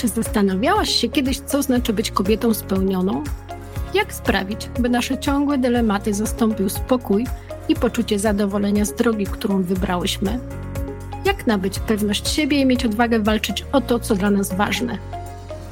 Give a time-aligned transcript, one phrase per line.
[0.00, 3.24] Czy zastanawiałaś się kiedyś, co znaczy być kobietą spełnioną?
[3.94, 7.26] Jak sprawić, by nasze ciągłe dylematy zastąpił spokój
[7.68, 10.38] i poczucie zadowolenia z drogi, którą wybrałyśmy?
[11.24, 14.98] Jak nabyć pewność siebie i mieć odwagę walczyć o to, co dla nas ważne?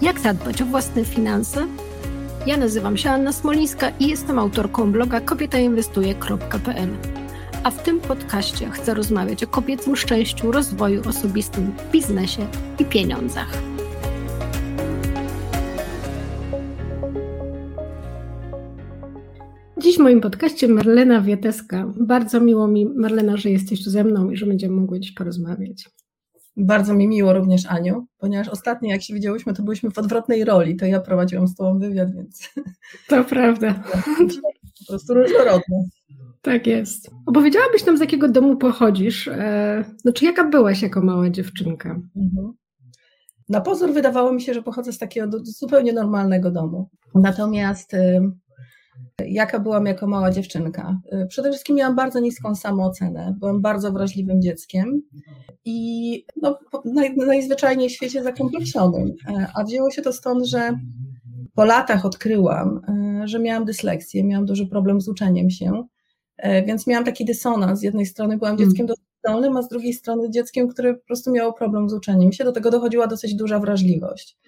[0.02, 1.66] Jak zadbać o własne finanse?
[2.46, 6.88] Ja nazywam się Anna Smolińska i jestem autorką bloga kobietainwestuje.pl.
[7.62, 12.46] A w tym podcaście chcę rozmawiać o kobiecym szczęściu, rozwoju osobistym, biznesie
[12.78, 13.77] i pieniądzach.
[19.98, 21.92] Dziś w moim podcaście Marlena Wieteska.
[21.96, 25.90] Bardzo miło mi, Marlena, że jesteś tu ze mną i że będziemy mogły dziś porozmawiać.
[26.56, 30.76] Bardzo mi miło również, Aniu, ponieważ ostatnio, jak się widziałyśmy, to byliśmy w odwrotnej roli.
[30.76, 32.50] To ja prowadziłam z Tobą wywiad, więc.
[33.08, 33.82] To prawda.
[34.78, 35.84] Po prostu różnorodne.
[36.42, 37.10] Tak jest.
[37.26, 39.30] Opowiedziałabyś nam, z jakiego domu pochodzisz?
[39.96, 41.88] Znaczy, jaka byłaś jako mała dziewczynka?
[42.16, 42.52] Mhm.
[43.48, 46.88] Na pozór wydawało mi się, że pochodzę z takiego zupełnie normalnego domu.
[47.14, 47.92] Natomiast
[49.26, 51.00] jaka byłam jako mała dziewczynka.
[51.12, 55.02] Y, przede wszystkim miałam bardzo niską samoocenę, byłam bardzo wrażliwym dzieckiem
[55.64, 59.14] i no, naj, najzwyczajniej w świecie zakompleksionym.
[59.54, 60.78] A wzięło się to stąd, że
[61.54, 65.86] po latach odkryłam, e, że miałam dysleksję, miałam duży problem z uczeniem się,
[66.36, 67.80] e, więc miałam taki dysonans.
[67.80, 68.68] Z jednej strony byłam hmm.
[68.68, 72.32] dzieckiem dosyć zdolnym, a z drugiej strony dzieckiem, które po prostu miało problem z uczeniem
[72.32, 72.44] się.
[72.44, 74.38] Do tego dochodziła dosyć duża wrażliwość.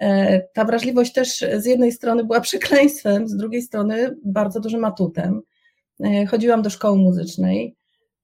[0.00, 5.40] E, ta wrażliwość też z jednej strony była przekleństwem, z drugiej strony bardzo dużym atutem.
[6.04, 7.76] E, chodziłam do szkoły muzycznej,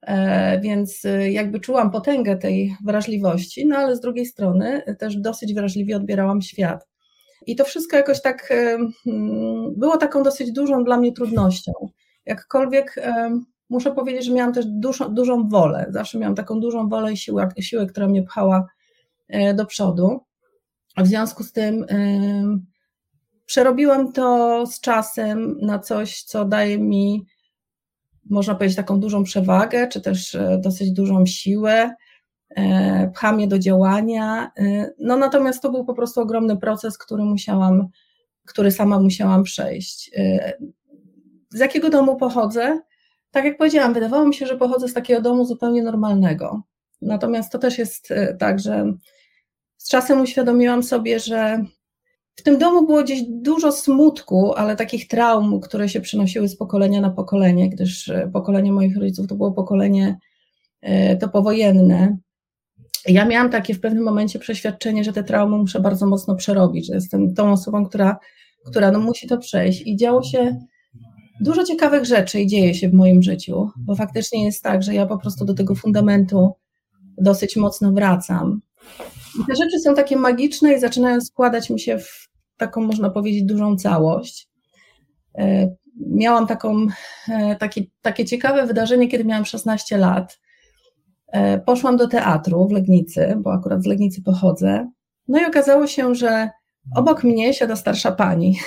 [0.03, 5.97] e, więc jakby czułam potęgę tej wrażliwości, no ale z drugiej strony też dosyć wrażliwie
[5.97, 6.89] odbierałam świat.
[7.47, 8.53] I to wszystko jakoś tak
[9.07, 11.73] mm, było taką dosyć dużą dla mnie trudnością.
[12.27, 12.95] Jakkolwiek
[13.69, 17.49] muszę powiedzieć, że miałam też dużą, dużą wolę, zawsze miałam taką dużą wolę i siłę,
[17.61, 18.67] siłę która mnie pchała
[19.55, 20.21] do przodu.
[20.97, 21.87] W związku z tym
[23.47, 27.27] przerobiłam to z czasem na coś, co daje mi,
[28.31, 31.95] można powiedzieć, taką dużą przewagę, czy też e, dosyć dużą siłę,
[32.57, 34.51] e, pcha mnie do działania.
[34.57, 37.89] E, no natomiast to był po prostu ogromny proces, który musiałam,
[38.47, 40.11] który sama musiałam przejść.
[41.51, 42.81] Z jakiego domu pochodzę?
[43.31, 46.63] Tak jak powiedziałam, wydawało mi się, że pochodzę z takiego domu zupełnie normalnego.
[47.03, 48.93] Natomiast to też jest tak, że
[49.83, 51.65] z czasem uświadomiłam sobie, że
[52.37, 57.01] w tym domu było gdzieś dużo smutku, ale takich traum, które się przenosiły z pokolenia
[57.01, 60.19] na pokolenie, gdyż e, pokolenie moich rodziców to było pokolenie
[60.81, 62.19] e, to powojenne.
[63.07, 66.95] Ja miałam takie w pewnym momencie przeświadczenie, że te traumy muszę bardzo mocno przerobić, że
[66.95, 68.19] jestem tą osobą, która,
[68.67, 69.83] która no musi to przejść.
[69.87, 70.61] I działo się
[71.41, 75.07] dużo ciekawych rzeczy i dzieje się w moim życiu, bo faktycznie jest tak, że ja
[75.07, 76.53] po prostu do tego fundamentu
[77.19, 78.61] dosyć mocno wracam.
[79.41, 83.43] I te rzeczy są takie magiczne i zaczynają składać mi się w taką, można powiedzieć,
[83.43, 84.49] dużą całość.
[85.39, 86.87] E, miałam taką,
[87.29, 87.57] e,
[88.03, 90.41] takie, ciekawe wydarzenie, kiedy miałam 16 lat.
[91.29, 94.91] E, poszłam do teatru w Legnicy, bo akurat z Legnicy pochodzę.
[95.29, 96.51] No i okazało się, że
[96.97, 98.59] obok mnie siada starsza pani.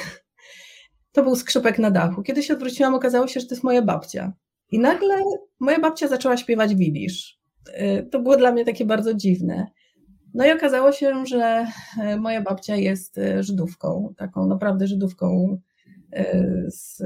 [1.12, 2.24] To był skrzypek na dachu.
[2.24, 4.34] Kiedy się odwróciłam, okazało się, że to jest moja babcia.
[4.72, 5.16] I nagle
[5.60, 7.40] moja babcia zaczęła śpiewać widzisz.
[8.12, 9.68] To było dla mnie takie bardzo dziwne.
[10.36, 11.68] No i okazało się, że
[12.00, 15.58] e, moja babcia jest e, Żydówką, taką naprawdę Żydówką
[16.12, 16.98] e, z,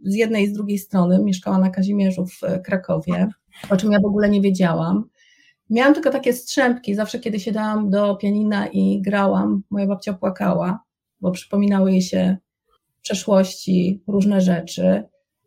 [0.00, 1.18] z jednej i z drugiej strony.
[1.24, 3.28] Mieszkała na Kazimierzu w Krakowie,
[3.70, 5.08] o czym ja w ogóle nie wiedziałam.
[5.70, 10.80] Miałam tylko takie strzępki, zawsze kiedy siadałam do pianina i grałam, moja babcia płakała,
[11.20, 12.36] bo przypominały jej się
[13.02, 15.02] przeszłości różne rzeczy.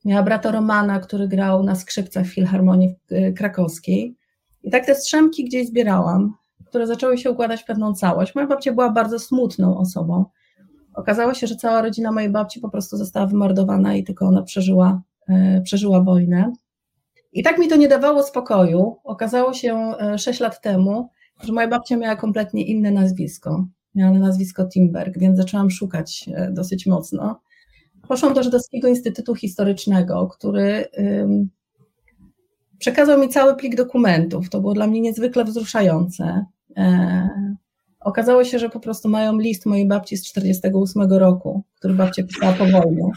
[0.06, 2.96] Miała brata Romana, który grał na skrzypcach w Filharmonii
[3.36, 4.16] Krakowskiej.
[4.64, 6.34] I tak te strzępki gdzieś zbierałam
[6.70, 8.36] które zaczęły się układać w pewną całość.
[8.36, 10.26] Moja babcia była bardzo smutną osobą.
[10.98, 15.02] Okazało się, że cała rodzina mojej babci po prostu została wymordowana i tylko ona przeżyła,
[15.30, 16.54] e, przeżyła wojnę.
[17.34, 18.98] I tak mi to nie dawało spokoju.
[19.04, 21.10] Okazało się 6 e, lat temu,
[21.44, 23.66] że moja babcia miała kompletnie inne nazwisko.
[23.96, 27.42] Miała nazwisko Timberg, więc zaczęłam szukać e, dosyć mocno.
[28.08, 30.86] Poszłam do Żydowskiego Instytutu Historycznego, który
[32.80, 34.50] przekazał mi cały plik dokumentów.
[34.50, 36.46] To było dla mnie niezwykle wzruszające.
[36.78, 37.30] E,
[38.00, 42.54] okazało się, że po prostu mają list mojej babci z 1948 roku, który babcia pisała
[42.54, 43.12] po wojnie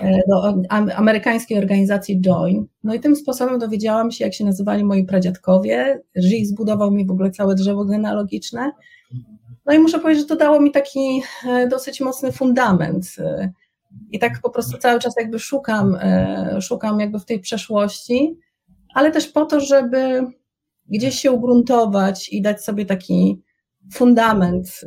[0.00, 0.54] e, do
[0.94, 2.66] amerykańskiej organizacji Join.
[2.84, 6.02] No i tym sposobem dowiedziałam się, jak się nazywali moi pradziadkowie.
[6.16, 8.72] Żich zbudował mi w ogóle całe drzewo genealogiczne.
[9.66, 13.06] No i muszę powiedzieć, że to dało mi taki e, dosyć mocny fundament.
[14.10, 15.96] I tak po prostu cały czas jakby szukam,
[16.60, 18.38] szukam jakby w tej przeszłości,
[18.94, 20.26] ale też po to, żeby
[20.88, 23.42] gdzieś się ugruntować i dać sobie taki
[23.92, 24.80] fundament,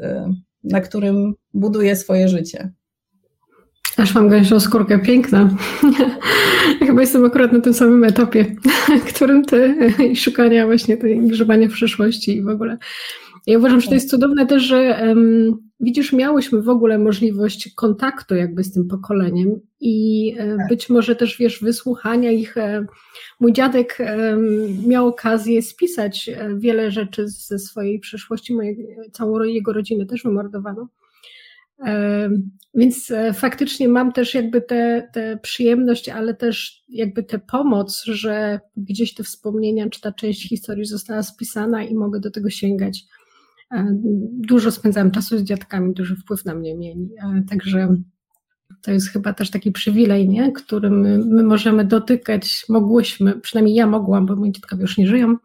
[0.64, 2.74] na którym buduję swoje życie.
[3.98, 5.50] Aż mam gęsią skórkę, piękna.
[6.86, 8.56] Chyba jestem akurat na tym samym etapie,
[9.16, 9.76] którym ty
[10.12, 12.78] i szukania właśnie tej grzebania w przyszłości i w ogóle.
[13.48, 18.36] Ja uważam, że to jest cudowne też, że um, widzisz, miałyśmy w ogóle możliwość kontaktu
[18.36, 20.68] jakby z tym pokoleniem i e, tak.
[20.69, 22.57] być może też, wiesz, wysłuchania ich.
[22.57, 22.86] E,
[23.39, 23.98] mój dziadek
[24.88, 30.88] miał okazję spisać e, wiele rzeczy ze swojej przeszłości, mojej, całą jego rodzinę też wymordowano.
[32.74, 39.24] Więc faktycznie mam też jakby tę przyjemność, ale też jakby tę pomoc, że gdzieś te
[39.24, 43.06] wspomnienia, czy ta część historii została spisana i mogę do tego sięgać.
[44.31, 47.10] Dużo spędzałam czasu z dziadkami, duży wpływ na mnie mieli,
[47.50, 47.95] także
[48.81, 50.51] to jest chyba też taki przywilej, nie?
[50.51, 55.36] którym my, my, możemy dotykać, mogłyśmy, przynajmniej ja mogłam, bo moi dziadkowie już nie żyją,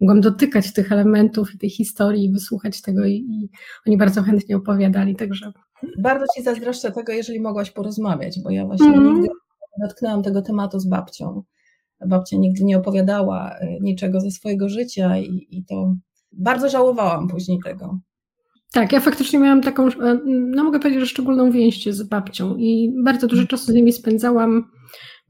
[0.00, 3.48] mogłam dotykać tych elementów i tej historii, wysłuchać tego i, i
[3.86, 5.52] oni bardzo chętnie opowiadali, także...
[5.98, 9.14] Bardzo Ci zazdroszczę tego, jeżeli mogłaś porozmawiać, bo ja właśnie mm.
[9.14, 9.28] nigdy
[9.78, 11.42] nie dotknęłam tego tematu z babcią.
[12.06, 15.94] Babcia nigdy nie opowiadała e, niczego ze swojego życia i, i to
[16.38, 17.98] bardzo żałowałam później tego.
[18.72, 22.94] Tak, ja faktycznie miałam taką, e, no mogę powiedzieć, że szczególną więź z babcią i
[23.04, 24.64] bardzo dużo czasu z nimi spędzałam.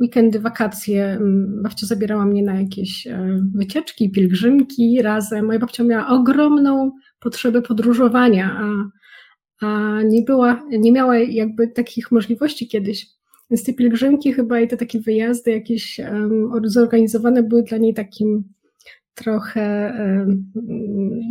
[0.00, 1.04] Weekendy, wakacje.
[1.04, 5.46] Mm, babcia zabierała mnie na jakieś e, wycieczki, pielgrzymki razem.
[5.46, 8.90] Moja babcia miała ogromną potrzebę podróżowania, a,
[9.66, 13.06] a nie, była, nie miała jakby takich możliwości kiedyś.
[13.50, 18.53] Więc te pielgrzymki chyba i te takie wyjazdy jakieś um, zorganizowane były dla niej takim
[19.14, 19.94] trochę,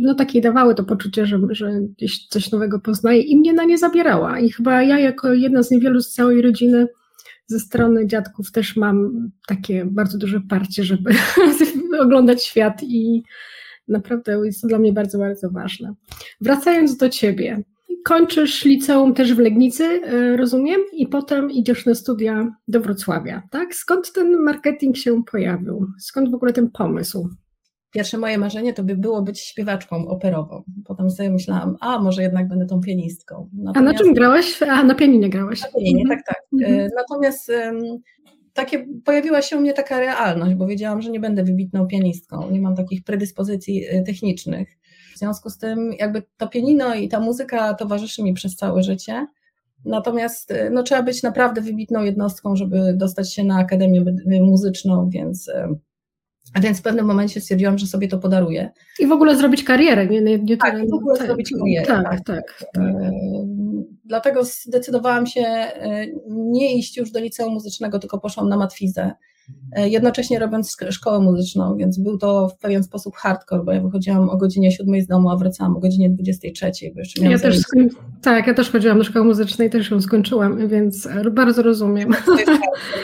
[0.02, 3.78] no takie dawały to poczucie, że, że gdzieś coś nowego poznaje i mnie na nie
[3.78, 4.38] zabierała.
[4.40, 6.86] I chyba ja jako jedna z niewielu z całej rodziny
[7.46, 11.14] ze strony dziadków też mam takie bardzo duże parcie, żeby
[12.00, 13.22] oglądać świat i
[13.88, 15.94] naprawdę jest to dla mnie bardzo, bardzo ważne.
[16.40, 17.62] Wracając do ciebie,
[18.04, 23.74] kończysz liceum też w Legnicy, e, rozumiem, i potem idziesz na studia do Wrocławia, tak?
[23.74, 25.86] Skąd ten marketing się pojawił?
[26.00, 27.28] Skąd w ogóle ten pomysł?
[27.94, 30.62] Pierwsze moje marzenie to by było być śpiewaczką operową.
[30.84, 33.50] Potem sobie myślałam, a może jednak będę tą pianistką.
[33.52, 33.76] Natomiast...
[33.76, 34.62] A na czym grałaś?
[34.62, 35.62] A na pianinie grałaś.
[35.62, 36.18] Na pianinie, mhm.
[36.18, 36.60] tak, tak.
[36.60, 36.88] Mhm.
[36.96, 37.50] Natomiast
[38.54, 42.60] takie, pojawiła się u mnie taka realność, bo wiedziałam, że nie będę wybitną pianistką, nie
[42.60, 44.68] mam takich predyspozycji e, technicznych.
[45.14, 49.26] W związku z tym jakby to pianino i ta muzyka towarzyszy mi przez całe życie.
[49.84, 54.04] Natomiast e, no, trzeba być naprawdę wybitną jednostką, żeby dostać się na Akademię
[54.40, 55.50] Muzyczną, więc
[56.54, 58.70] a więc w pewnym momencie stwierdziłam, że sobie to podaruję.
[58.98, 61.86] I w ogóle zrobić karierę, nie, nie, nie tak, w ogóle tak, zrobić karierę.
[61.86, 62.24] Tak, tak.
[62.24, 62.84] tak, tak.
[64.04, 69.12] Dlatego zdecydowałam się e, nie iść już do liceum muzycznego, tylko poszłam na matwizę.
[69.76, 74.30] E, jednocześnie robiąc szkołę muzyczną, więc był to w pewien sposób hardcore, bo ja wychodziłam
[74.30, 77.58] o godzinie 7 z domu, a wracałam o godzinie 23, bo jeszcze ja też
[78.22, 82.14] Tak, ja też chodziłam do szkoły muzycznej, też ją skończyłam, więc bardzo rozumiem.
[82.26, 82.52] To, jest,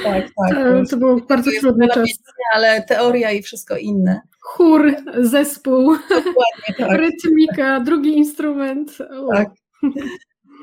[0.05, 2.09] tak, tak, to, to był bardzo trudny czas.
[2.55, 4.21] Ale teoria i wszystko inne.
[4.41, 5.97] Chór, zespół,
[6.79, 6.91] tak.
[7.01, 8.99] rytmika, drugi instrument.
[9.35, 9.51] Tak.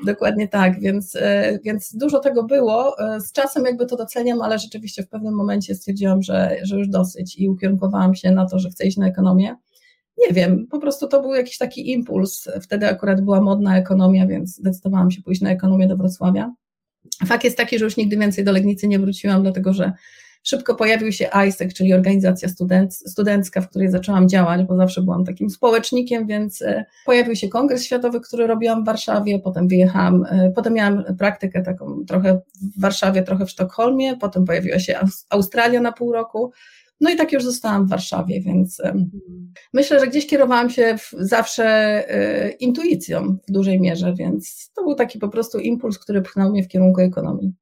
[0.06, 2.98] Dokładnie tak, więc, e, więc dużo tego było.
[2.98, 6.88] E, z czasem jakby to doceniam, ale rzeczywiście w pewnym momencie stwierdziłam, że, że już
[6.88, 9.56] dosyć i ukierunkowałam się na to, że chcę iść na ekonomię.
[10.28, 12.48] Nie wiem, po prostu to był jakiś taki impuls.
[12.62, 16.54] Wtedy akurat była modna ekonomia, więc zdecydowałam się pójść na ekonomię do Wrocławia.
[17.26, 19.92] Fakt jest taki, że już nigdy więcej do Legnicy nie wróciłam, dlatego że
[20.42, 22.48] Szybko pojawił się ISEC, czyli organizacja
[22.90, 27.84] studencka, w której zaczęłam działać, bo zawsze byłam takim społecznikiem, więc e, pojawił się kongres
[27.84, 32.40] światowy, który robiłam w Warszawie, potem wyjechałam, e, potem miałam praktykę taką trochę
[32.76, 34.98] w Warszawie, trochę w Sztokholmie, potem pojawiła się
[35.30, 36.52] Australia na pół roku,
[37.00, 38.94] no i tak już zostałam w Warszawie, więc e,
[39.72, 42.04] myślę, że gdzieś kierowałam się zawsze
[42.60, 46.68] intuicją w dużej mierze, więc to był taki po prostu impuls, który pchnął mnie w
[46.68, 47.52] kierunku ekonomii.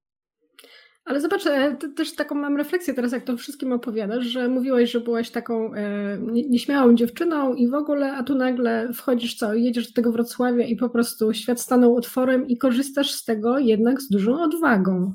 [1.06, 5.00] Ale zobacz, e, też taką mam refleksję teraz, jak to wszystkim opowiadasz, że mówiłaś, że
[5.00, 9.94] byłaś taką e, nieśmiałą dziewczyną i w ogóle, a tu nagle wchodzisz co, jedziesz do
[9.94, 14.42] tego Wrocławia i po prostu świat stanął otworem i korzystasz z tego jednak z dużą
[14.42, 15.12] odwagą.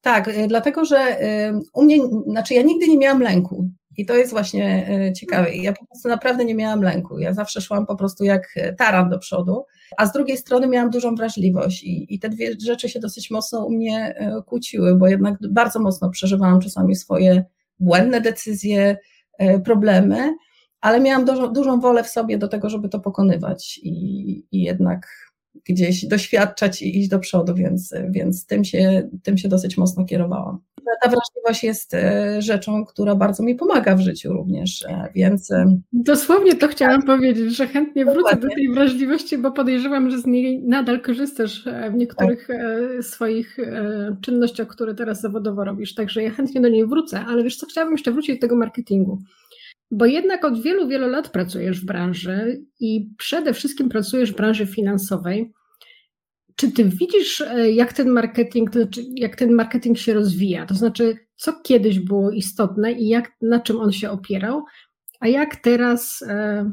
[0.00, 1.16] Tak, e, dlatego że
[1.74, 3.70] u mnie, znaczy ja nigdy nie miałam lęku.
[3.96, 5.54] I to jest właśnie ciekawe.
[5.54, 7.18] Ja po prostu naprawdę nie miałam lęku.
[7.18, 9.64] Ja zawsze szłam po prostu jak taran do przodu
[9.96, 13.66] a z drugiej strony miałam dużą wrażliwość i, i te dwie rzeczy się dosyć mocno
[13.66, 17.44] u mnie e, kłóciły, bo jednak bardzo mocno przeżywałam czasami swoje
[17.80, 18.96] błędne decyzje,
[19.38, 20.34] e, problemy,
[20.80, 25.08] ale miałam dużą, dużą wolę w sobie do tego, żeby to pokonywać i, i jednak
[25.64, 30.58] gdzieś doświadczać i iść do przodu, więc, więc tym, się, tym się dosyć mocno kierowałam.
[31.02, 35.52] Ta wrażliwość jest e, rzeczą, która bardzo mi pomaga w życiu również, e, więc...
[35.92, 37.06] Dosłownie to chciałam tak.
[37.06, 38.48] powiedzieć, że chętnie wrócę Dokładnie.
[38.48, 43.04] do tej wrażliwości, bo podejrzewam, że z niej nadal korzystasz w niektórych tak.
[43.04, 43.56] swoich
[44.20, 47.94] czynnościach, które teraz zawodowo robisz, także ja chętnie do niej wrócę, ale wiesz co, chciałabym
[47.94, 49.18] jeszcze wrócić do tego marketingu.
[49.90, 54.66] Bo jednak od wielu, wielu lat pracujesz w branży i przede wszystkim pracujesz w branży
[54.66, 55.52] finansowej.
[56.56, 60.66] Czy ty widzisz, e, jak ten marketing, znaczy jak ten marketing się rozwija?
[60.66, 64.62] To znaczy, co kiedyś było istotne i jak, na czym on się opierał,
[65.20, 66.70] a jak teraz e,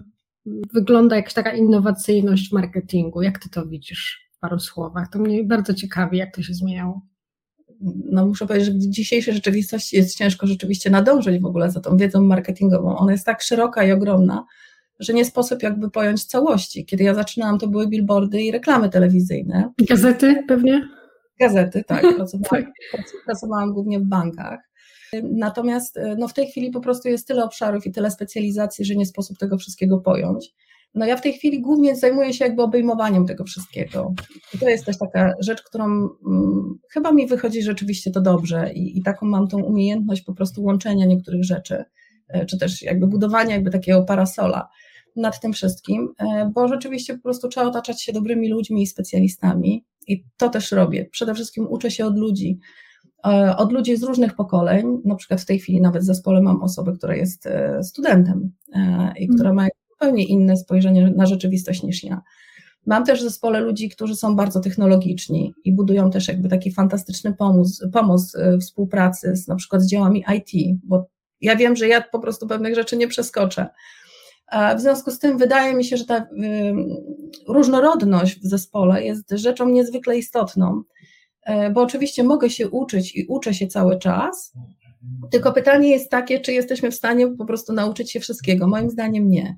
[0.74, 3.22] wygląda jakaś taka innowacyjność marketingu?
[3.22, 5.10] Jak ty to widzisz w paru słowach?
[5.10, 7.02] To mnie bardzo ciekawi, jak to się zmieniało
[8.12, 11.98] no muszę powiedzieć, że w dzisiejszej rzeczywistości jest ciężko rzeczywiście nadążyć w ogóle za tą
[11.98, 12.98] wiedzą marketingową.
[12.98, 14.46] Ona jest tak szeroka i ogromna,
[15.04, 16.86] że nie sposób jakby pojąć całości.
[16.86, 19.72] Kiedy ja zaczynałam, to były billboardy i reklamy telewizyjne.
[19.90, 20.90] Gazety pewnie?
[21.40, 22.02] Gazety, tak.
[22.16, 23.04] Pracowałam, tak.
[23.26, 24.60] pracowałam głównie w bankach.
[25.24, 29.06] Natomiast no, w tej chwili po prostu jest tyle obszarów i tyle specjalizacji, że nie
[29.06, 30.54] sposób tego wszystkiego pojąć.
[30.96, 34.14] No ja w tej chwili głównie zajmuję się jakby obejmowaniem tego wszystkiego.
[34.54, 38.98] I to jest też taka rzecz, którą hmm, chyba mi wychodzi rzeczywiście to dobrze i,
[38.98, 41.84] i taką mam tą umiejętność po prostu łączenia niektórych rzeczy,
[42.28, 44.70] e, czy też jakby budowania jakby takiego parasola
[45.16, 49.86] nad tym wszystkim, e, bo rzeczywiście po prostu trzeba otaczać się dobrymi ludźmi i specjalistami
[50.08, 51.06] i to też robię.
[51.12, 52.60] Przede wszystkim uczę się od ludzi,
[53.28, 56.62] e, od ludzi z różnych pokoleń, na przykład w tej chwili nawet w zespole mam
[56.62, 57.50] osobę, która jest
[57.82, 58.52] studentem
[59.20, 62.22] i która ma zupełnie inne spojrzenie na rzeczywistość niż ja.
[62.86, 67.34] Mam też w zespole ludzi, którzy są bardzo technologiczni i budują też jakby taki fantastyczny
[67.94, 71.08] pomoc e, współpracy z na przykład z działami IT, bo
[71.42, 73.68] ja wiem, że ja po prostu pewnych rzeczy nie przeskoczę.
[74.78, 76.28] W związku z tym wydaje mi się, że ta
[77.48, 80.84] różnorodność w zespole jest rzeczą niezwykle istotną,
[81.44, 84.54] e, bo oczywiście mogę się uczyć i uczę się cały czas,
[85.32, 88.68] tylko pytanie jest takie, czy jesteśmy w stanie po prostu nauczyć się wszystkiego.
[88.68, 89.58] Moim zdaniem nie.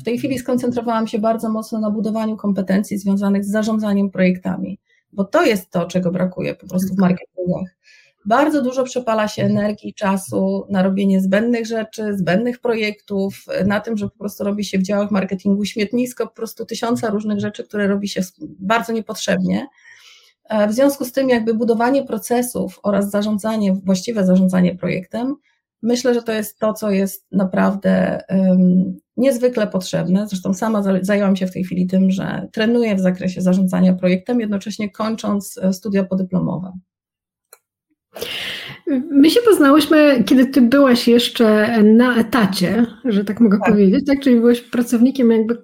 [0.00, 4.78] W tej chwili skoncentrowałam się bardzo mocno na budowaniu kompetencji związanych z zarządzaniem projektami,
[5.12, 7.76] bo to jest to, czego brakuje po prostu w marketingach.
[8.24, 14.08] Bardzo dużo przepala się energii, czasu na robienie zbędnych rzeczy, zbędnych projektów, na tym, że
[14.08, 18.08] po prostu robi się w działach marketingu śmietnisko, po prostu tysiąca różnych rzeczy, które robi
[18.08, 19.66] się bardzo niepotrzebnie.
[20.48, 25.36] E, w związku z tym, jakby budowanie procesów oraz zarządzanie, właściwe zarządzanie projektem,
[25.82, 30.28] myślę, że to jest to, co jest naprawdę um, niezwykle potrzebne.
[30.28, 34.90] Zresztą sama zajęłam się w tej chwili tym, że trenuję w zakresie zarządzania projektem, jednocześnie
[34.90, 36.72] kończąc e, studia podyplomowe.
[39.10, 43.68] My się poznałyśmy, kiedy ty byłaś jeszcze na etacie, że tak mogę tak.
[43.68, 44.20] powiedzieć, tak?
[44.20, 45.62] Czyli byłeś pracownikiem jakby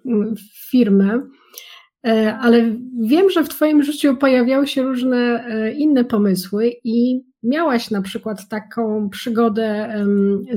[0.71, 1.23] firmy.
[2.06, 7.90] E, ale wiem, że w Twoim życiu pojawiały się różne e, inne pomysły i miałaś
[7.90, 9.94] na przykład taką przygodę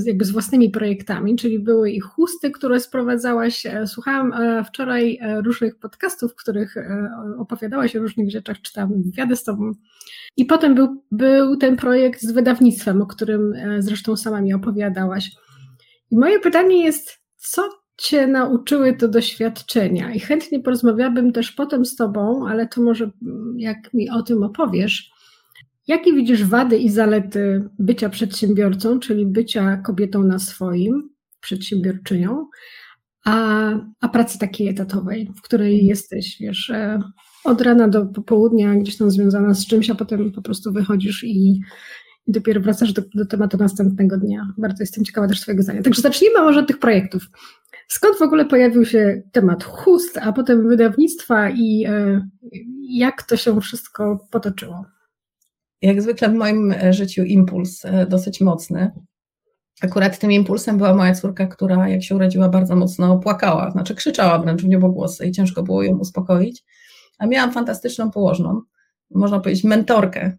[0.05, 3.65] jakby z własnymi projektami, czyli były i chusty, które sprowadzałaś.
[3.65, 4.33] E, słuchałam
[4.65, 6.75] wczoraj różnych podcastów, w których
[7.39, 9.71] opowiadałaś o różnych rzeczach, czytałam wywiady z Tobą.
[10.37, 15.31] I potem był, był ten projekt z wydawnictwem, o którym zresztą sama mi opowiadałaś.
[16.11, 21.95] I moje pytanie jest, co Cię nauczyły to doświadczenia i chętnie porozmawiałabym też potem z
[21.95, 25.11] Tobą, ale to może mm, jak mi o tym opowiesz.
[25.87, 31.09] Jakie widzisz wady i zalety bycia przedsiębiorcą, czyli bycia kobietą na swoim,
[31.41, 32.47] przedsiębiorczynią,
[33.25, 36.99] a, a pracy takiej etatowej, w której jesteś, wiesz, e,
[37.43, 41.61] od rana do popołudnia, gdzieś tam związana z czymś, a potem po prostu wychodzisz i,
[42.27, 44.53] i dopiero wracasz do, do tematu następnego dnia.
[44.57, 45.81] Bardzo jestem ciekawa też Twojego zdania.
[45.81, 47.23] Także zacznijmy może od tych projektów.
[47.91, 52.27] Skąd w ogóle pojawił się temat chust, a potem wydawnictwa i e,
[52.89, 54.85] jak to się wszystko potoczyło?
[55.81, 58.91] Jak zwykle w moim e, życiu impuls e, dosyć mocny.
[59.81, 64.39] Akurat tym impulsem była moja córka, która jak się urodziła bardzo mocno płakała, znaczy krzyczała
[64.39, 66.63] wręcz w niebogłosy i ciężko było ją uspokoić.
[67.19, 68.61] A miałam fantastyczną położną,
[69.11, 70.31] można powiedzieć mentorkę,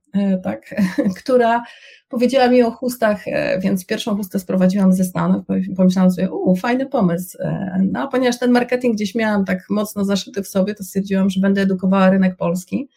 [0.42, 0.74] tak,
[1.20, 1.62] która
[2.10, 5.44] Powiedziała mi o chustach, e, więc pierwszą chustę sprowadziłam ze Stanów.
[5.76, 7.38] Pomyślałam sobie, uuu, fajny pomysł.
[7.42, 11.30] E, no, a ponieważ ten marketing gdzieś miałam tak mocno zaszyty w sobie, to stwierdziłam,
[11.30, 12.88] że będę edukowała rynek polski,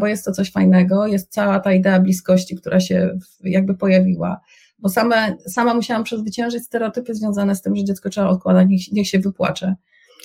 [0.00, 1.06] bo jest to coś fajnego.
[1.06, 4.40] Jest cała ta idea bliskości, która się jakby pojawiła.
[4.78, 9.08] Bo same, sama musiałam przezwyciężyć stereotypy związane z tym, że dziecko trzeba odkładać, niech, niech
[9.08, 9.74] się wypłacze.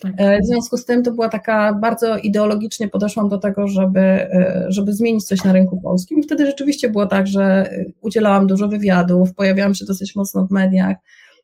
[0.04, 0.14] Tak.
[0.18, 4.66] E, w związku z tym to była taka bardzo ideologicznie podeszłam do tego, żeby, e,
[4.70, 6.20] żeby zmienić coś na rynku polskim.
[6.20, 7.70] I wtedy rzeczywiście było tak, że
[8.02, 10.98] udzielałam dużo wywiadów, pojawiałam się dosyć mocno w mediach,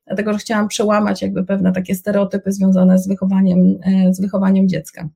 [0.07, 5.09] dlatego że chciałam przełamać jakby pewne takie stereotypy związane z wychowaniem, e, z wychowaniem dziecka.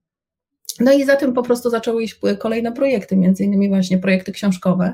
[0.80, 4.94] No i za tym po prostu zaczęły iść kolejne projekty, między innymi właśnie projekty książkowe,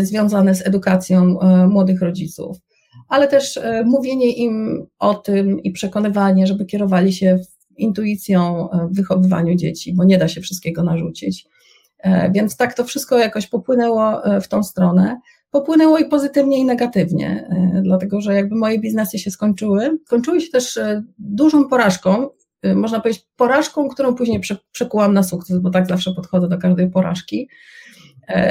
[0.00, 2.56] związane z edukacją młodych rodziców,
[3.08, 7.38] ale też mówienie im o tym i przekonywanie, żeby kierowali się
[7.76, 11.46] intuicją w wychowywaniu dzieci, bo nie da się wszystkiego narzucić.
[12.32, 15.16] Więc tak to wszystko jakoś popłynęło w tą stronę
[15.54, 19.98] popłynęło i pozytywnie, i negatywnie, e, dlatego że jakby moje biznesy się skończyły.
[20.06, 22.28] Skończyły się też e, dużą porażką,
[22.62, 24.40] e, można powiedzieć porażką, którą później
[24.72, 27.48] przekułam na sukces, bo tak zawsze podchodzę do każdej porażki,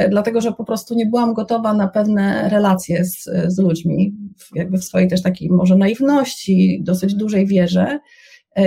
[0.10, 4.16] dlatego że po prostu nie byłam gotowa na pewne relacje z, z ludźmi,
[4.56, 8.00] jakby w swojej też takiej może naiwności, dosyć dużej wierze.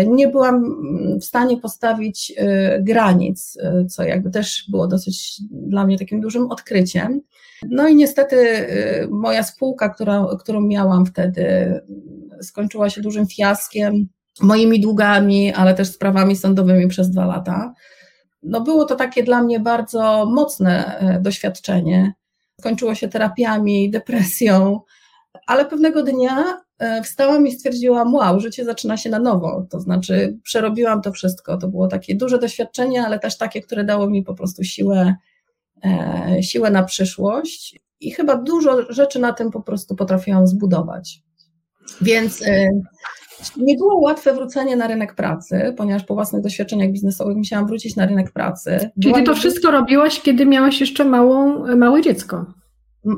[0.07, 0.65] Nie byłam
[1.21, 2.35] w stanie postawić
[2.81, 3.59] granic,
[3.91, 7.21] co jakby też było dosyć dla mnie takim dużym odkryciem.
[7.71, 8.37] No i niestety
[9.11, 11.81] moja spółka, która, którą miałam wtedy,
[12.43, 14.09] skończyła się dużym fiaskiem,
[14.41, 17.75] moimi długami, ale też sprawami sądowymi przez dwa lata.
[18.43, 22.13] No było to takie dla mnie bardzo mocne e, doświadczenie.
[22.61, 24.81] Skończyło się terapiami, depresją,
[25.47, 26.66] ale pewnego dnia e,
[27.05, 31.69] wstałam i stwierdziłam, wow, życie zaczyna się na nowo, to znaczy przerobiłam to wszystko, to
[31.69, 35.15] było takie duże doświadczenie, ale też takie, które dało mi po prostu siłę
[35.85, 41.23] E, siłę na przyszłość i chyba dużo rzeczy na tym po prostu potrafiłam zbudować.
[42.01, 42.69] Więc e,
[43.57, 48.07] nie było łatwe wrócenie na rynek pracy, ponieważ po własnych doświadczeniach biznesowych musiałam wrócić na
[48.07, 48.91] rynek pracy.
[49.03, 52.47] Czyli ty to wszystko robiłaś, kiedy miałaś jeszcze małą, małe dziecko?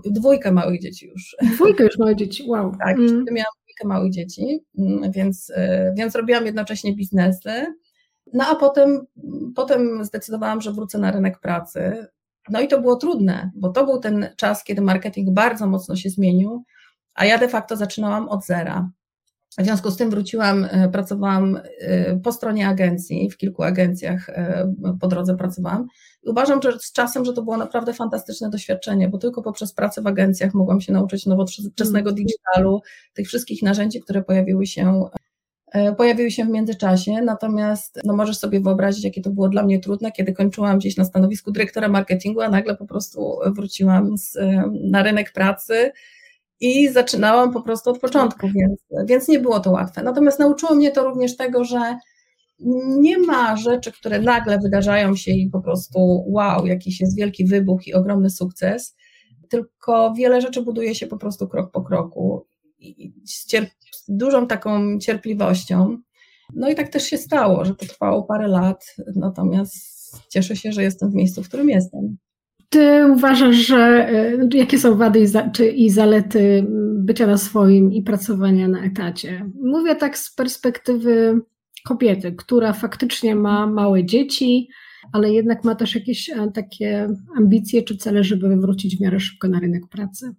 [0.05, 1.37] Dwójkę małych dzieci już.
[1.55, 2.73] Dwójkę już małych dzieci, wow.
[2.85, 3.25] Tak, mm.
[3.33, 7.75] miałam dwójkę małych dzieci, mm, więc, e, więc robiłam jednocześnie biznesy.
[8.33, 9.07] No a potem,
[9.55, 12.07] potem zdecydowałam, że wrócę na rynek pracy.
[12.51, 16.11] No i to było trudne, bo to był ten czas, kiedy marketing bardzo mocno się
[16.11, 16.65] zmienił,
[17.15, 18.91] a ja de facto zaczynałam od zera.
[19.59, 24.31] W związku z tym wróciłam, e, pracowałam e, po stronie agencji, w kilku agencjach
[25.01, 25.87] po drodze pracowałam.
[26.29, 30.07] Uważam, że z czasem, że to było naprawdę fantastyczne doświadczenie, bo tylko poprzez pracę w
[30.07, 32.15] agencjach mogłam się nauczyć nowoczesnego mm.
[32.15, 32.81] digitalu,
[33.15, 35.09] tych wszystkich narzędzi, które pojawiły się
[35.73, 39.81] E, pojawiły się w międzyczasie, natomiast no możesz sobie wyobrazić, jakie to było dla mnie
[39.81, 44.71] trudne, kiedy kończyłam gdzieś na stanowisku dyrektora marketingu, a nagle po prostu wróciłam z, e,
[44.83, 45.93] na rynek pracy
[46.61, 50.03] i zaczynałam po prostu od początku, więc, więc nie było to łatwe.
[50.03, 51.99] Natomiast nauczyło mnie to również tego, że
[53.01, 57.87] nie ma rzeczy, które nagle wydarzają się i po prostu wow, jakiś jest wielki wybuch
[57.87, 58.97] i ogromny sukces,
[59.49, 62.47] tylko wiele rzeczy buduje się po prostu krok po kroku
[63.25, 65.99] z, cierp- z dużą taką cierpliwością.
[66.55, 70.83] No i tak też się stało, że to trwało parę lat, natomiast cieszę się, że
[70.83, 72.17] jestem w miejscu, w którym jestem.
[72.69, 77.93] Ty uważasz, że e, jakie są wady i, za, czy, i zalety bycia na swoim
[77.93, 79.51] i pracowania na etacie?
[79.63, 81.41] Mówię tak z perspektywy
[81.83, 84.69] kobiety, która faktycznie ma małe dzieci,
[85.13, 89.49] ale jednak ma też jakieś e, takie ambicje czy cele, żeby wrócić w miarę szybko
[89.49, 90.35] na rynek pracy.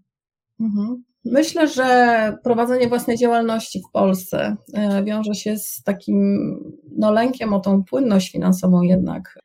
[0.60, 1.04] Mhm.
[1.26, 6.50] Myślę, że prowadzenie własnej działalności w Polsce e, wiąże się z takim
[6.98, 9.40] no, lękiem o tą płynność finansową jednak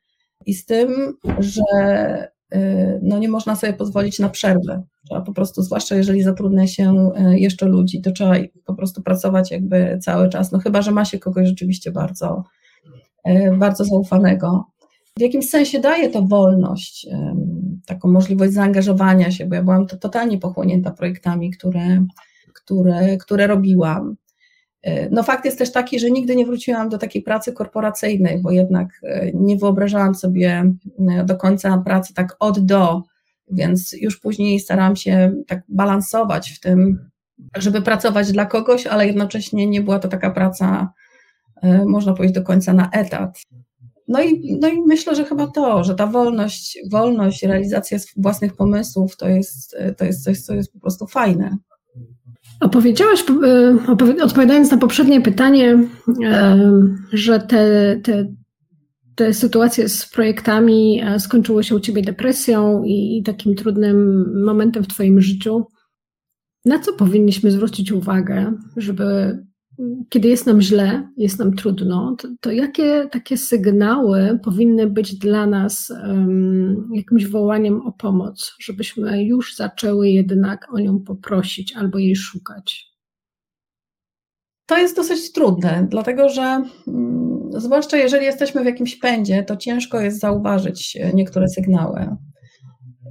[0.45, 2.34] i z tym, że
[3.01, 4.83] no, nie można sobie pozwolić na przerwę.
[5.09, 8.33] Trzeba po prostu, zwłaszcza jeżeli zatrudnia się e, jeszcze ludzi, to trzeba
[8.65, 12.43] po prostu pracować jakby cały czas, no chyba, że ma się kogoś rzeczywiście bardzo,
[13.57, 14.65] bardzo zaufanego.
[15.17, 17.07] W jakimś sensie daje to wolność,
[17.85, 22.05] taką możliwość zaangażowania się, bo ja byłam to totalnie pochłonięta projektami, które,
[22.53, 24.15] które, które robiłam.
[24.85, 28.51] E, no fakt jest też taki, że nigdy nie wróciłam do takiej pracy korporacyjnej, bo
[28.51, 30.73] jednak e, nie wyobrażałam sobie
[31.09, 33.03] e, do końca pracy tak od do,
[33.51, 37.09] więc już później starałam się tak balansować w tym,
[37.57, 40.93] żeby pracować dla kogoś, ale jednocześnie nie była to taka praca,
[41.85, 43.41] można powiedzieć, do końca na etat.
[44.07, 49.17] No i, no i myślę, że chyba to, że ta wolność, wolność, realizacja własnych pomysłów
[49.17, 51.57] to jest, to jest coś, co jest po prostu fajne.
[52.59, 55.87] Opowiedziałaś, e, odpowiadając na poprzednie pytanie,
[56.23, 56.69] e,
[57.13, 58.33] że te, te,
[59.15, 64.87] te sytuacje z projektami e, skończyły się u Ciebie depresją i takim trudnym momentem w
[64.87, 65.65] Twoim życiu.
[66.65, 69.37] Na co powinniśmy zwrócić uwagę, żeby
[70.09, 75.47] kiedy jest nam źle, jest nam trudno, to, to jakie takie sygnały powinny być dla
[75.47, 82.15] nas um, jakimś wołaniem o pomoc, żebyśmy już zaczęły jednak o nią poprosić albo jej
[82.15, 82.95] szukać?
[84.65, 90.01] To jest dosyć trudne, dlatego że mm, zwłaszcza jeżeli jesteśmy w jakimś pędzie, to ciężko
[90.01, 92.15] jest zauważyć niektóre sygnały.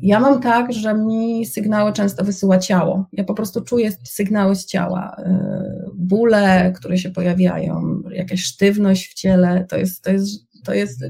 [0.04, 3.06] Ja mam tak, że mi sygnały często wysyła ciało.
[3.12, 5.16] Ja po prostu czuję sygnały z ciała.
[5.18, 11.00] Y, bóle, które się pojawiają, jakaś sztywność w ciele, to jest, to jest, to jest,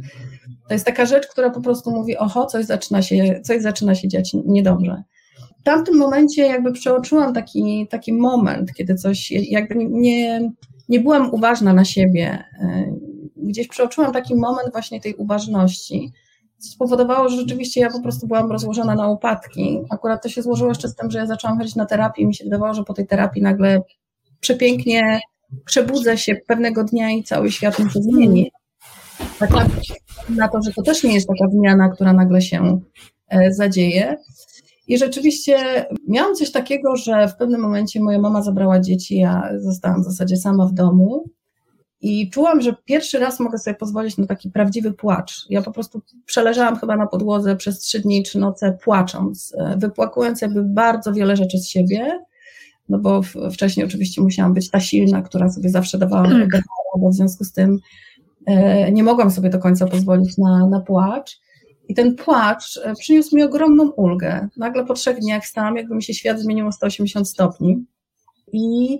[0.69, 4.09] to jest taka rzecz, która po prostu mówi, oho, coś zaczyna się, coś zaczyna się
[4.09, 5.03] dziać niedobrze.
[5.61, 10.53] w tamtym momencie jakby przeoczyłam taki, taki moment, kiedy coś, jakby nie,
[10.89, 12.45] nie byłam uważna na siebie.
[12.61, 12.95] E,
[13.37, 16.13] gdzieś przeoczyłam taki moment właśnie tej uważności,
[16.71, 19.81] spowodowało, że rzeczywiście ja po prostu byłam rozłożona na łopatki.
[19.91, 22.35] Akurat to się złożyło jeszcze z tym, że ja zaczęłam chodzić na terapię i mi
[22.35, 23.83] się wydawało, że po tej terapii nagle
[24.41, 25.21] przepięknie
[25.65, 28.51] przebudzę się pewnego dnia i cały świat mi się zmieni.
[29.39, 29.51] Tak
[30.29, 32.81] na to, że to też nie jest taka zmiana, która nagle się
[33.29, 34.17] e, zadzieje.
[34.87, 40.03] I rzeczywiście miałam coś takiego, że w pewnym momencie moja mama zabrała dzieci, ja zostałam
[40.03, 41.25] w zasadzie sama w domu.
[42.05, 45.47] I czułam, że pierwszy raz mogę sobie pozwolić na taki prawdziwy płacz.
[45.51, 50.41] Ja po prostu przeleżałam chyba na podłodze przez trzy dni, trzy noce płacząc, e, wypłakując
[50.41, 52.21] jakby bardzo wiele rzeczy z siebie,
[52.89, 53.21] no bo
[53.53, 56.63] wcześniej oczywiście musiałam być ta silna, która sobie zawsze dawała tak.
[57.01, 57.79] bo w związku z tym
[58.47, 61.41] e, nie mogłam sobie do końca pozwolić na, na płacz.
[61.89, 64.49] I ten płacz e, przyniósł mi ogromną ulgę.
[64.57, 67.85] Nagle po trzech dniach stałam, jakby mi się świat zmienił o 180 stopni.
[68.53, 68.99] I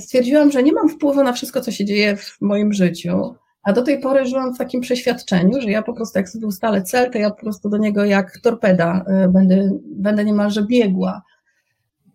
[0.00, 3.34] stwierdziłam, że nie mam wpływu na wszystko, co się dzieje w moim życiu.
[3.62, 6.82] A do tej pory żyłam w takim przeświadczeniu, że ja po prostu, jak sobie ustalę
[6.82, 11.22] cel, to ja po prostu do niego jak torpeda e, będę, będę niemalże biegła.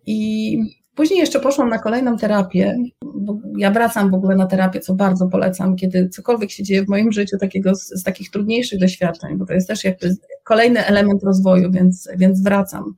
[0.06, 2.76] I Później jeszcze poszłam na kolejną terapię,
[3.56, 7.12] ja wracam w ogóle na terapię, co bardzo polecam, kiedy cokolwiek się dzieje w moim
[7.12, 11.70] życiu, takiego z, z takich trudniejszych doświadczeń, bo to jest też jakby kolejny element rozwoju,
[11.70, 12.94] więc, więc wracam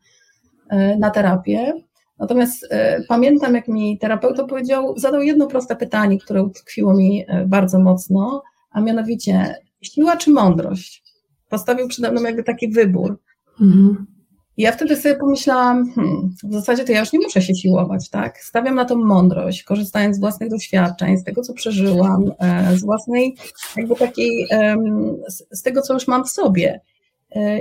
[0.68, 1.72] e, na terapię.
[2.18, 7.46] Natomiast e, pamiętam, jak mi terapeuta powiedział, zadał jedno proste pytanie, które utkwiło mi e,
[7.46, 11.02] bardzo mocno, a mianowicie siła czy mądrość?
[11.48, 13.18] Postawił przede mną jakby taki wybór.
[13.60, 14.06] Mhm.
[14.56, 18.10] I ja wtedy sobie pomyślałam, hmm, w zasadzie to ja już nie muszę się siłować,
[18.10, 18.38] tak?
[18.38, 23.36] Stawiam na tą mądrość, korzystając z własnych doświadczeń, z tego, co przeżyłam, e, z własnej,
[23.76, 24.48] jakby takiej,
[25.50, 26.80] z tego, co już mam w sobie.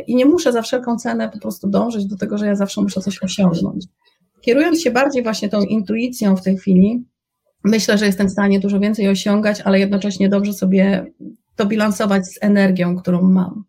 [0.07, 3.01] I nie muszę za wszelką cenę po prostu dążyć do tego, że ja zawsze muszę
[3.01, 3.85] coś osiągnąć.
[4.41, 7.05] Kierując się bardziej właśnie tą intuicją w tej chwili,
[7.63, 11.05] myślę, że jestem w stanie dużo więcej osiągać, ale jednocześnie dobrze sobie
[11.55, 13.63] to bilansować z energią, którą mam.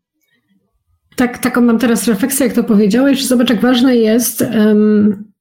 [1.17, 5.33] Tak, taką mam teraz refleksję, jak to powiedziałeś, że zobacz, jak ważne jest um,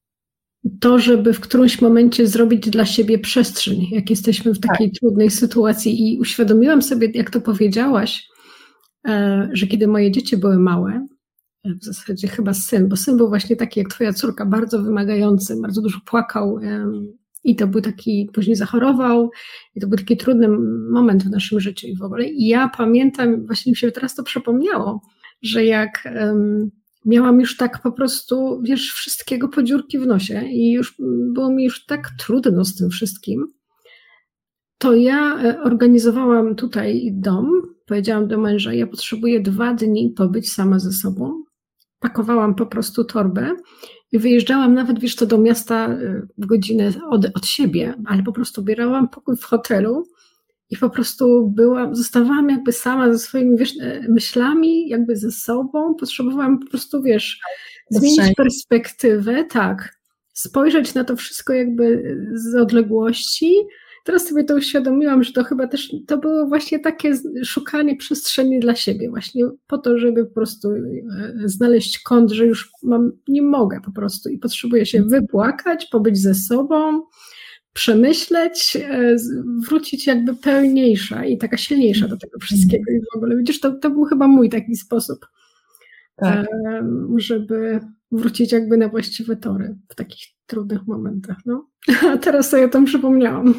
[0.79, 4.99] to, żeby w którymś momencie zrobić dla siebie przestrzeń, jak jesteśmy w takiej tak.
[4.99, 6.13] trudnej sytuacji.
[6.13, 8.27] I uświadomiłam sobie, jak to powiedziałaś,
[9.07, 11.07] e, że kiedy moje dzieci były małe,
[11.65, 15.81] w zasadzie chyba syn, bo syn był właśnie taki jak twoja córka, bardzo wymagający, bardzo
[15.81, 16.59] dużo płakał
[17.43, 19.29] i to był taki, później zachorował
[19.75, 20.47] i to był taki trudny
[20.91, 22.25] moment w naszym życiu i w ogóle.
[22.25, 25.01] I ja pamiętam, właśnie mi się teraz to przypomniało,
[25.41, 26.07] że jak
[27.05, 30.95] miałam już tak po prostu, wiesz, wszystkiego po dziurki w nosie i już
[31.33, 33.47] było mi już tak trudno z tym wszystkim,
[34.81, 37.61] to ja e, organizowałam tutaj dom.
[37.85, 41.43] Powiedziałam do męża, ja potrzebuję dwa dni pobyć sama ze sobą.
[42.01, 43.55] Pakowałam po prostu torbę
[44.11, 45.97] i wyjeżdżałam nawet, wiesz, to do miasta
[46.37, 50.07] w godzinę od, od siebie, ale po prostu bierałam pokój w hotelu
[50.71, 55.95] i po prostu byłam, zostawałam jakby sama ze swoimi wiesz, e, myślami, jakby ze sobą.
[55.95, 57.39] Potrzebowałam po prostu, wiesz,
[57.89, 59.95] zmienić perspektywę, tak,
[60.33, 63.55] spojrzeć na to wszystko jakby z odległości.
[64.03, 67.13] Teraz sobie to uświadomiłam, że to chyba też to było właśnie takie
[67.45, 70.81] szukanie przestrzeni dla siebie, właśnie po to, żeby po prostu e,
[71.45, 76.35] znaleźć kąt, że już mam, nie mogę po prostu i potrzebuję się wypłakać, pobyć ze
[76.35, 77.01] sobą,
[77.73, 79.15] przemyśleć, e,
[79.67, 83.37] wrócić jakby pełniejsza i taka silniejsza do tego wszystkiego i w ogóle.
[83.37, 85.25] Widzisz, to, to był chyba mój taki sposób,
[86.15, 86.47] tak.
[87.17, 87.79] żeby
[88.11, 91.37] wrócić jakby na właściwe tory w takich trudnych momentach.
[91.45, 91.67] No.
[92.13, 93.53] A teraz sobie o tym przypomniałam.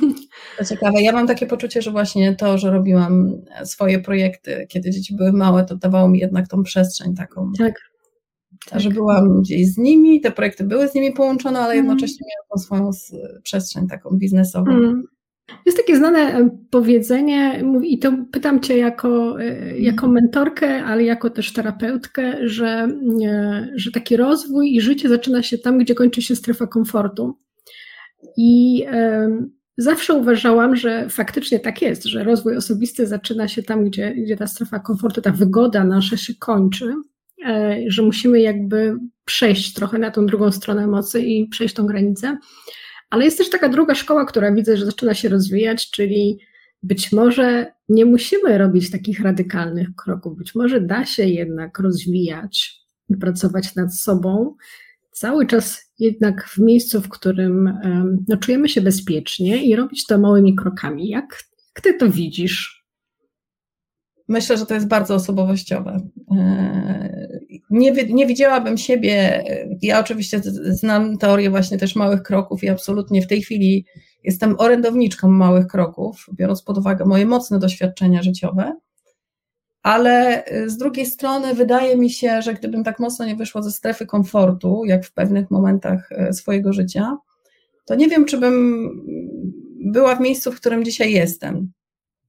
[0.59, 1.03] To ciekawe.
[1.03, 3.33] Ja mam takie poczucie, że właśnie to, że robiłam
[3.65, 7.53] swoje projekty, kiedy dzieci były małe, to dawało mi jednak tą przestrzeń taką.
[7.59, 7.93] Tak
[8.71, 8.81] tak.
[8.81, 11.85] że byłam gdzieś z nimi, te projekty były z nimi połączone, ale mm.
[11.85, 12.91] jednocześnie miałam tą swoją
[13.43, 14.71] przestrzeń taką biznesową.
[14.71, 15.03] Mm.
[15.67, 20.13] Jest takie znane e, powiedzenie, i to pytam Cię jako, e, jako mhm.
[20.13, 22.89] mentorkę, ale jako też terapeutkę, że,
[23.25, 27.39] e, że taki rozwój i życie zaczyna się tam, gdzie kończy się strefa komfortu.
[28.37, 28.85] I
[29.77, 34.47] zawsze uważałam, że faktycznie tak jest, że rozwój osobisty zaczyna się tam, gdzie, gdzie ta
[34.47, 36.95] strefa komfortu, ta wygoda nasza się kończy.
[37.87, 42.39] Że musimy jakby przejść trochę na tą drugą stronę mocy i przejść tą granicę.
[43.13, 46.39] Ale jest też taka druga szkoła, która widzę, że zaczyna się rozwijać, czyli
[46.83, 53.17] być może nie musimy robić takich radykalnych kroków, być może da się jednak rozwijać i
[53.17, 54.57] pracować nad sobą,
[55.11, 57.79] cały czas jednak w miejscu, w którym
[58.29, 61.09] no, czujemy się bezpiecznie i robić to małymi krokami.
[61.09, 61.39] Jak,
[61.77, 62.82] jak ty to widzisz?
[64.29, 66.01] Myślę, że to jest bardzo osobowościowe.
[66.31, 69.45] E, nie, nie widziałabym siebie,
[69.83, 73.87] ja oczywiście znam teorię właśnie też małych kroków i absolutnie w tej chwili
[74.25, 78.73] jestem orędowniczką małych kroków, biorąc pod uwagę moje mocne doświadczenia życiowe,
[79.83, 84.07] ale z drugiej strony wydaje mi się, że gdybym tak mocno nie wyszła ze strefy
[84.07, 87.17] komfortu, jak w pewnych momentach e, swojego życia,
[87.85, 88.89] to nie wiem, czy bym
[89.85, 91.73] była w miejscu, w którym dzisiaj jestem.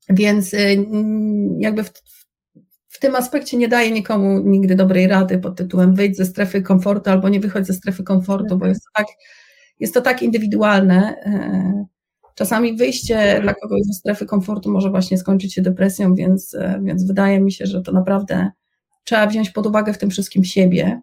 [0.09, 0.85] Więc y,
[1.59, 1.91] jakby w,
[2.89, 7.09] w tym aspekcie nie daję nikomu nigdy dobrej rady pod tytułem wyjdź ze strefy komfortu
[7.09, 9.07] albo nie wychodź ze strefy komfortu, bo jest to tak,
[9.79, 11.15] jest to tak indywidualne.
[11.25, 11.85] E,
[12.35, 17.07] czasami wyjście dla kogoś ze strefy komfortu może właśnie skończyć się depresją, więc, e, więc
[17.07, 18.51] wydaje mi się, że to naprawdę
[19.03, 21.01] trzeba wziąć pod uwagę w tym wszystkim siebie.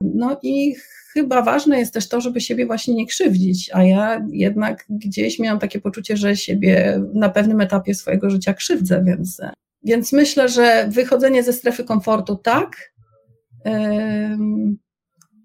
[0.00, 0.74] No i
[1.16, 5.58] chyba ważne jest też to, żeby siebie właśnie nie krzywdzić, a ja jednak gdzieś miałam
[5.58, 9.40] takie poczucie, że siebie na pewnym etapie swojego życia krzywdzę, więc,
[9.84, 12.92] więc myślę, że wychodzenie ze strefy komfortu tak,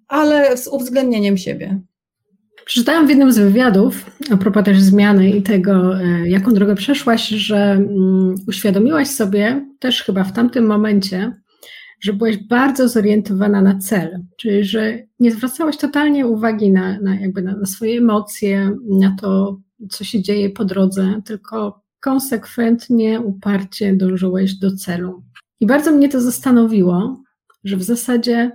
[0.08, 1.82] ale z uwzględnieniem siebie.
[2.66, 7.28] Przeczytałam w jednym z wywiadów, a propos też zmiany i tego, e, jaką drogę przeszłaś,
[7.28, 11.34] że mm, uświadomiłaś sobie też chyba w tamtym momencie,
[12.02, 17.42] że byłaś bardzo zorientowana na cel, czyli że nie zwracałaś totalnie uwagi na, na, jakby
[17.42, 19.60] na, na swoje emocje, na to,
[19.90, 25.24] co się dzieje po drodze, tylko konsekwentnie, uparcie dążyłeś do celu.
[25.60, 27.24] I bardzo mnie to zastanowiło,
[27.64, 28.52] że w zasadzie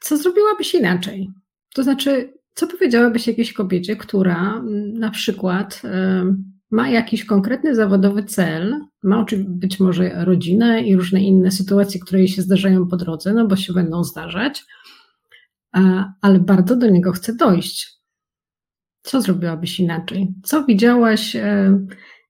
[0.00, 1.30] co zrobiłabyś inaczej?
[1.74, 5.82] To znaczy, co powiedziałabyś jakiejś kobiecie, która mm, na przykład
[6.70, 12.28] ma jakiś konkretny zawodowy cel, ma być może rodzinę i różne inne sytuacje, które jej
[12.28, 14.64] się zdarzają po drodze, no bo się będą zdarzać,
[16.20, 17.98] ale bardzo do niego chce dojść.
[19.02, 20.34] Co zrobiłabyś inaczej?
[20.44, 21.78] Co widziałaś e,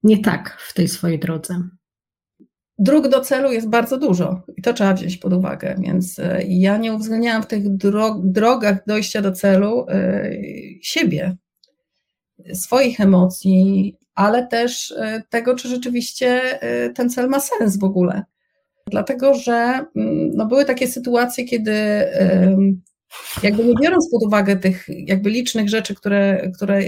[0.02, 1.68] nie tak w tej swojej drodze?
[2.78, 6.76] Dróg do celu jest bardzo dużo i to trzeba wziąć pod uwagę, więc e, ja
[6.76, 7.76] nie uwzględniałam w tych
[8.24, 10.30] drogach dojścia do celu e,
[10.82, 11.36] siebie,
[12.52, 18.24] swoich emocji, ale też e, tego, czy rzeczywiście e, ten cel ma sens w ogóle.
[18.86, 19.52] Dlatego, że
[19.96, 21.72] mm, no, były takie sytuacje, kiedy
[23.42, 26.80] jakby nie biorąc pod uwagę tych jakby licznych rzeczy, które, które,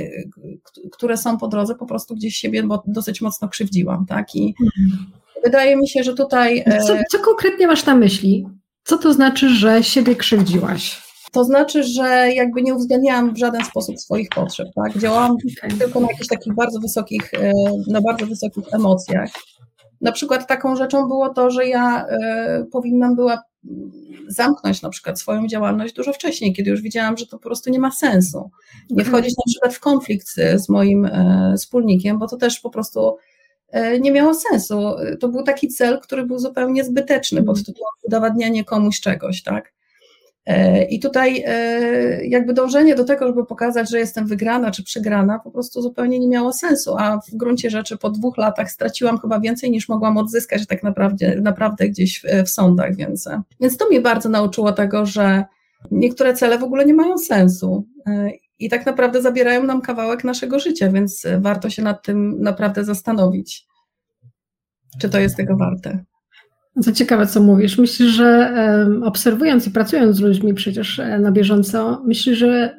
[0.93, 4.35] które są po drodze, po prostu gdzieś siebie dosyć mocno krzywdziłam, tak?
[4.35, 5.07] I mhm.
[5.45, 6.63] wydaje mi się, że tutaj...
[6.67, 8.47] E, co, co konkretnie masz na myśli?
[8.85, 11.10] Co to znaczy, że siebie krzywdziłaś?
[11.33, 14.99] To znaczy, że jakby nie uwzględniałam w żaden sposób swoich potrzeb, tak?
[14.99, 15.37] Działałam
[15.79, 17.53] tylko na jakichś takich bardzo wysokich, e,
[17.89, 19.31] na bardzo wysokich emocjach.
[20.01, 23.43] Na przykład taką rzeczą było to, że ja e, powinnam była
[24.29, 27.79] zamknąć na przykład swoją działalność dużo wcześniej, kiedy już widziałam, że to po prostu nie
[27.79, 28.51] ma sensu.
[28.91, 29.09] Nie mhm.
[29.09, 33.17] wchodzić na przykład w konflikt z moim e, wspólnikiem, bo to też po prostu
[34.01, 34.81] nie miało sensu.
[35.21, 39.73] To był taki cel, który był zupełnie zbyteczny pod tytułem udowadnianie komuś czegoś, tak?
[40.47, 45.39] E, I tutaj e, jakby dążenie do tego, żeby pokazać, że jestem wygrana czy przegrana,
[45.39, 49.41] po prostu zupełnie nie miało sensu, a w gruncie rzeczy po dwóch latach straciłam chyba
[49.41, 53.29] więcej niż mogłam odzyskać tak naprawdę, naprawdę gdzieś w, sądach, więc,
[53.61, 55.45] więc to mnie bardzo nauczyło tego, że
[55.91, 60.59] niektóre cele w ogóle nie mają sensu e, i tak naprawdę zabierają nam kawałek naszego
[60.59, 63.67] życia, więc warto się nad tym naprawdę zastanowić,
[65.01, 66.05] czy to jest tego warte.
[66.83, 67.79] Co ciekawe, co mówisz.
[67.79, 68.57] Myślę, że
[69.05, 72.77] obserwując i pracując z ludźmi przecież e, na bieżąco, myślę, że,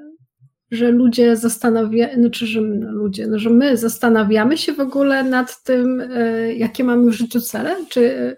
[0.71, 6.01] że ludzie zastanawiają, znaczy, że ludzie, no, że my zastanawiamy się w ogóle nad tym,
[6.01, 8.35] e, jakie mamy w życiu cele, czy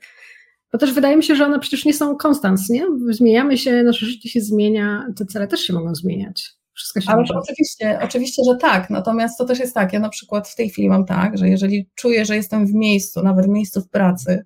[0.74, 2.86] bo też wydaje mi się, że one przecież nie są konstans, nie?
[3.10, 6.54] Zmieniamy się, nasze życie się zmienia, te cele też się mogą zmieniać.
[6.74, 8.90] Wszystko się Ale oczywiście, oczywiście, że tak.
[8.90, 9.94] Natomiast to też jest tak.
[9.94, 13.24] Ja na przykład w tej chwili mam tak, że jeżeli czuję, że jestem w miejscu,
[13.24, 14.46] nawet w miejscu w pracy,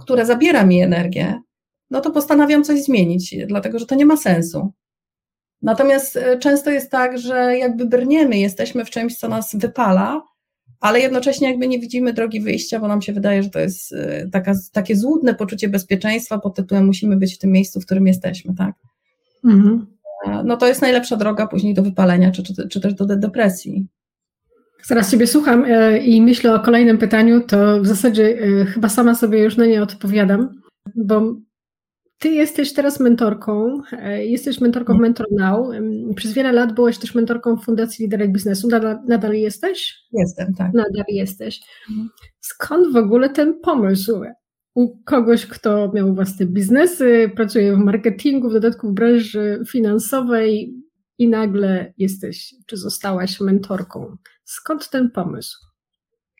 [0.00, 1.40] które zabiera mi energię,
[1.90, 4.72] no to postanawiam coś zmienić, dlatego że to nie ma sensu.
[5.62, 10.22] Natomiast e, często jest tak, że jakby brniemy, jesteśmy w czymś, co nas wypala,
[10.80, 14.28] ale jednocześnie jakby nie widzimy drogi wyjścia, bo nam się wydaje, że to jest e,
[14.32, 18.54] taka, takie złudne poczucie bezpieczeństwa pod tytułem musimy być w tym miejscu, w którym jesteśmy,
[18.54, 18.74] tak?
[19.44, 19.86] Mhm.
[20.26, 23.86] E, no to jest najlepsza droga później do wypalenia, czy, czy, czy też do depresji.
[24.82, 29.14] Zaraz Ciebie słucham e, i myślę o kolejnym pytaniu, to w zasadzie e, chyba sama
[29.14, 30.60] sobie już na nie odpowiadam,
[30.94, 31.36] bo
[32.18, 35.02] Ty jesteś teraz mentorką, e, jesteś mentorką w mhm.
[35.02, 35.66] Mentor Now.
[36.16, 38.68] Przez wiele lat byłaś też mentorką Fundacji Liderek Biznesu.
[38.68, 39.94] Nadal, nadal jesteś?
[40.12, 40.74] Jestem, tak.
[40.74, 41.60] Nadal jesteś.
[41.90, 42.08] Mhm.
[42.40, 44.22] Skąd w ogóle ten pomysł?
[44.74, 50.74] U kogoś, kto miał własne biznesy, pracuje w marketingu, w dodatku w branży finansowej
[51.18, 54.16] i nagle jesteś, czy zostałaś mentorką.
[54.50, 55.68] Skąd ten pomysł?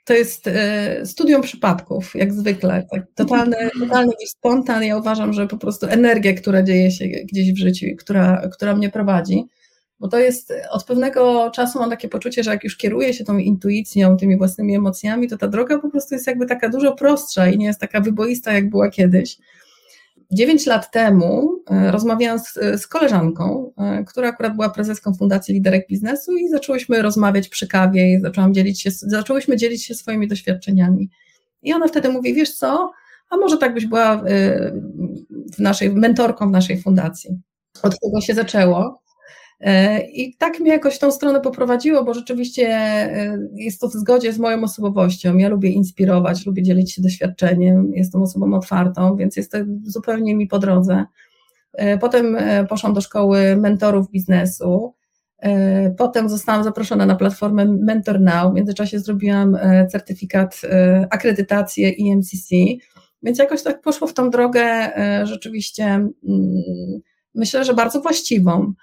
[0.09, 2.87] to jest e, studium przypadków, jak zwykle.
[2.91, 4.85] Tak, totalny, totalny spontan.
[4.85, 8.91] Ja uważam, że po prostu energia, która dzieje się gdzieś w życiu, która, która mnie
[8.91, 9.45] prowadzi,
[10.01, 13.39] bo to jest od pewnego czasu mam takie poczucie, że jak już kieruję się tą
[13.39, 17.59] intuicją, tymi własnymi emocjami, to ta droga po prostu jest jakby taka dużo prostsza i
[17.59, 19.39] nie jest taka wyboista, jak była kiedyś.
[20.33, 25.89] Dziewięć lat temu e, rozmawiałam z, z, koleżanką, e, która akurat była prezeską Fundacji Liderek
[25.89, 31.11] Biznesu i zaczęłyśmy rozmawiać przy kawie i zaczęłam dzielić się, zaczęłyśmy dzielić się swoimi doświadczeniami.
[31.63, 32.93] I ona wtedy mówi, wiesz co,
[33.31, 34.73] a może tak byś była e,
[35.57, 37.41] w naszej, mentorką w naszej fundacji.
[37.83, 39.03] Od tego się zaczęło.
[39.61, 43.93] E, I tak mnie jakoś w tą stronę poprowadziło, bo rzeczywiście e, jest to w
[43.93, 45.37] zgodzie z moją osobowością.
[45.37, 50.47] Ja lubię inspirować, lubię dzielić się doświadczeniem, jestem osobą otwartą, więc jest to zupełnie mi
[50.47, 51.05] po drodze.
[51.73, 52.37] E, potem
[52.69, 54.95] poszłam do szkoły mentorów biznesu.
[55.99, 58.53] Potem zostałam zaproszona na platformę Mentor Now.
[58.53, 59.59] W międzyczasie zrobiłam
[59.91, 60.61] certyfikat,
[61.11, 62.49] akredytację EMCC,
[63.23, 64.93] więc jakoś tak poszło w tą drogę
[65.25, 66.13] rzeczywiście, mm,
[67.35, 68.75] myślę, że bardzo właściwą.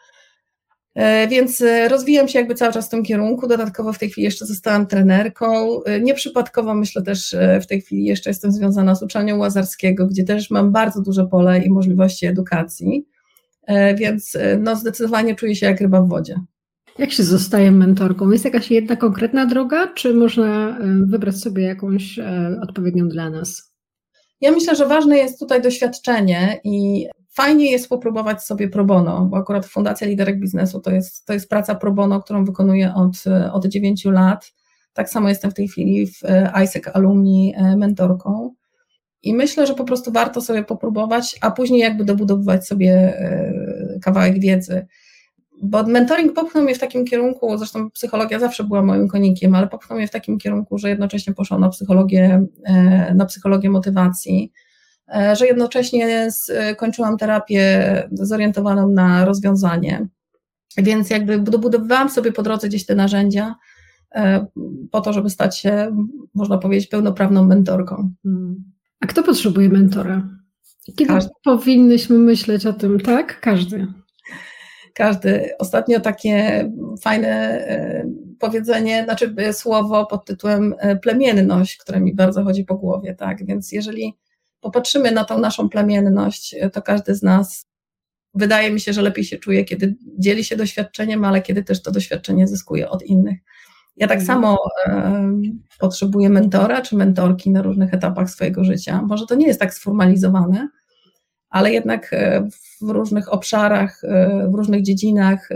[0.96, 3.48] E, więc e, rozwijam się jakby cały czas w tym kierunku.
[3.48, 5.84] Dodatkowo w tej chwili jeszcze zostałam trenerką.
[5.84, 10.50] E, nieprzypadkowo myślę też w tej chwili jeszcze jestem związana z uczelnią Łazarskiego, gdzie też
[10.50, 13.06] mam bardzo duże pole i możliwości edukacji.
[13.98, 16.36] Więc no zdecydowanie czuję się jak ryba w wodzie.
[17.00, 18.32] Jak się zostaje mentorką?
[18.32, 22.20] Jest jakaś jedna konkretna droga, czy można wybrać sobie jakąś
[22.62, 23.74] odpowiednią dla nas?
[24.42, 29.38] Ja myślę, że ważne jest tutaj doświadczenie i Fajnie jest popróbować sobie pro bono, bo
[29.38, 33.66] akurat Fundacja Liderek Biznesu to jest, to jest praca pro bono, którą wykonuję od, od
[33.66, 34.54] 9 lat.
[34.94, 38.54] Tak samo jestem w tej chwili w e, ISEC Alumni e, mentorką.
[39.24, 44.40] I myślę, że po prostu warto sobie popróbować, a później jakby dobudowywać sobie e, kawałek
[44.40, 44.88] wiedzy.
[45.62, 49.98] Bo mentoring popchnął mnie w takim kierunku, zresztą psychologia zawsze była moim konikiem, ale popchnął
[49.98, 52.46] mnie w takim kierunku, że jednocześnie poszłam na psychologię,
[53.16, 54.52] na psychologię motywacji
[55.34, 56.30] że jednocześnie
[56.78, 60.08] kończyłam terapię zorientowaną na rozwiązanie.
[60.78, 63.56] Więc jakby dobudowywałam sobie po drodze gdzieś te narzędzia
[64.16, 64.46] e,
[64.92, 65.98] po to, żeby stać się,
[66.34, 68.10] można powiedzieć, pełnoprawną mentorką.
[68.24, 68.64] Hmm.
[69.00, 70.30] A kto potrzebuje mentora?
[70.86, 71.32] Kiedy Każdy.
[71.44, 73.40] powinnyśmy myśleć o tym, tak?
[73.40, 73.88] Każdy.
[74.94, 75.50] Każdy.
[75.60, 76.66] Ostatnio takie
[77.02, 78.06] fajne e,
[78.40, 83.46] powiedzenie, znaczy słowo pod tytułem plemienność, które mi bardzo chodzi po głowie, tak?
[83.46, 84.14] Więc jeżeli
[84.66, 87.66] popatrzymy na tą naszą plemienność, to każdy z nas
[88.34, 91.92] wydaje mi się, że lepiej się czuje, kiedy dzieli się doświadczeniem, ale kiedy też to
[91.92, 93.40] doświadczenie zyskuje od innych.
[93.98, 94.28] Ja tak mhm.
[94.28, 95.32] samo e,
[95.80, 99.02] potrzebuję mentora czy mentorki na różnych etapach swojego życia.
[99.02, 100.70] Może to nie jest tak sformalizowane,
[101.50, 102.48] ale jednak e,
[102.82, 105.50] w różnych obszarach, e, w różnych dziedzinach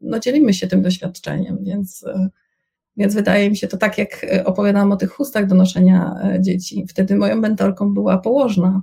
[0.00, 2.04] no, dzielimy się tym doświadczeniem, więc
[3.00, 6.40] więc wydaje mi się to tak, jak e, opowiadałam o tych chustach do noszenia e,
[6.40, 6.84] dzieci.
[6.88, 8.82] Wtedy moją mentorką była położna,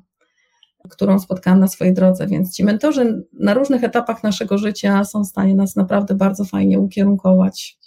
[0.89, 2.27] którą spotkałam na swojej drodze.
[2.27, 6.80] Więc ci mentorzy na różnych etapach naszego życia są w stanie nas naprawdę bardzo fajnie
[6.80, 7.77] ukierunkować.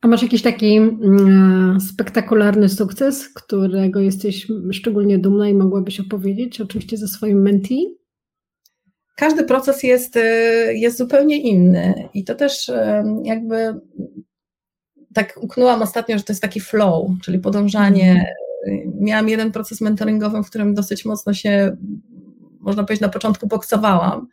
[0.00, 6.96] A masz jakiś taki mm, spektakularny sukces, którego jesteś szczególnie dumna i mogłabyś opowiedzieć, oczywiście
[6.96, 7.96] ze swoim mentee?
[9.16, 10.20] Każdy proces jest, e,
[10.74, 12.70] jest zupełnie inny i to też
[13.24, 13.80] jakby
[15.14, 18.10] tak uknęłam ostatnio, że to jest taki flow, czyli podążanie.
[18.66, 18.98] Mhm.
[19.00, 21.76] Miałam jeden proces mentoringowy, w którym dosyć mocno się,
[22.60, 24.28] można powiedzieć, na początku boksowałam,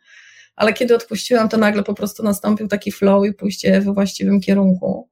[0.56, 5.08] ale kiedy odpuściłam, to nagle po prostu nastąpił taki flow i pójście we właściwym kierunku.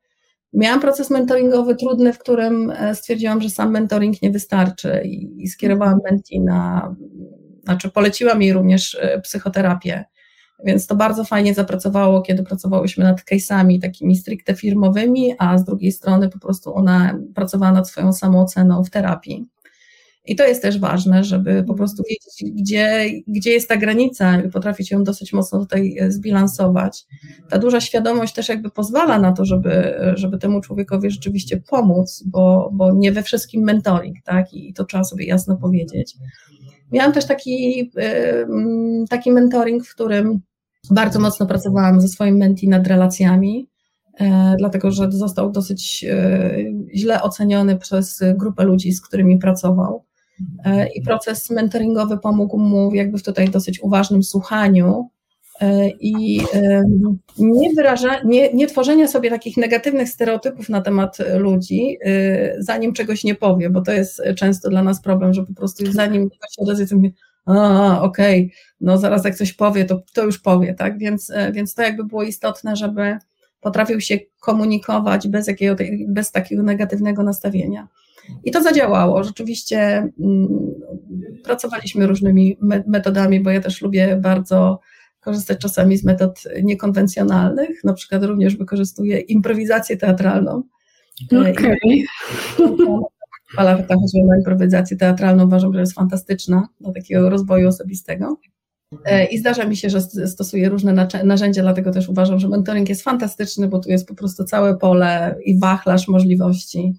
[0.52, 5.48] Miałam proces mentoringowy trudny, w którym e, stwierdziłam, że sam mentoring nie wystarczy i, i
[5.48, 6.94] skierowałam menti na,
[7.64, 10.04] znaczy poleciłam jej również e, psychoterapię
[10.64, 15.92] więc to bardzo fajnie zapracowało, kiedy pracowałyśmy nad case'ami takimi stricte firmowymi, a z drugiej
[15.92, 19.48] strony po prostu ona pracowała nad swoją samooceną w terapii.
[20.28, 24.48] I to jest też ważne, żeby po prostu wiedzieć, gdzie, gdzie jest ta granica i
[24.48, 27.06] potrafić ją dosyć mocno tutaj e, zbilansować.
[27.50, 32.70] Ta duża świadomość też jakby pozwala na to, żeby, żeby temu człowiekowi rzeczywiście pomóc, bo,
[32.72, 34.54] bo nie we wszystkim mentoring, tak?
[34.54, 36.14] I to trzeba sobie jasno powiedzieć.
[36.92, 38.46] Miałam też taki, e,
[39.10, 40.40] taki mentoring, w którym
[40.90, 43.68] bardzo mocno pracowałam ze swoim menti nad relacjami,
[44.20, 46.50] e, dlatego że został dosyć e,
[46.94, 50.04] źle oceniony przez grupę ludzi, z którymi pracował.
[50.64, 55.10] E, I proces mentoringowy pomógł mu jakby w tutaj dosyć uważnym słuchaniu
[56.00, 56.40] i
[57.38, 61.98] nie, wyraża, nie, nie tworzenia sobie takich negatywnych stereotypów na temat ludzi,
[62.58, 66.30] zanim czegoś nie powie, bo to jest często dla nas problem, że po prostu zanim
[66.30, 67.10] ktoś się odezwie, to mówię,
[67.48, 70.98] a, okej, okay, no zaraz jak coś powie, to, to już powie, tak?
[70.98, 73.18] Więc, e, więc to jakby było istotne, żeby
[73.60, 75.76] potrafił się komunikować bez, jakiego,
[76.08, 77.88] bez takiego negatywnego nastawienia.
[78.44, 79.24] I to zadziałało.
[79.24, 79.78] Rzeczywiście
[80.20, 80.48] mm,
[81.44, 84.80] pracowaliśmy różnymi metodami, bo ja też lubię bardzo
[85.20, 87.84] korzystać czasami z metod niekonwencjonalnych.
[87.84, 90.62] Na przykład również wykorzystuję improwizację teatralną.
[91.32, 91.78] Okay.
[93.56, 98.36] Fala chodziła na improwizację teatralną, uważam, że jest fantastyczna do takiego rozwoju osobistego.
[99.04, 103.02] E, I zdarza mi się, że stosuję różne narzędzia, dlatego też uważam, że mentoring jest
[103.02, 106.94] fantastyczny, bo tu jest po prostu całe pole i wachlarz możliwości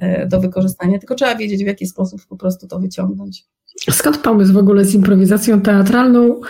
[0.00, 3.44] e, do wykorzystania, tylko trzeba wiedzieć, w jaki sposób po prostu to wyciągnąć.
[3.90, 6.40] Skąd pomysł w ogóle z improwizacją teatralną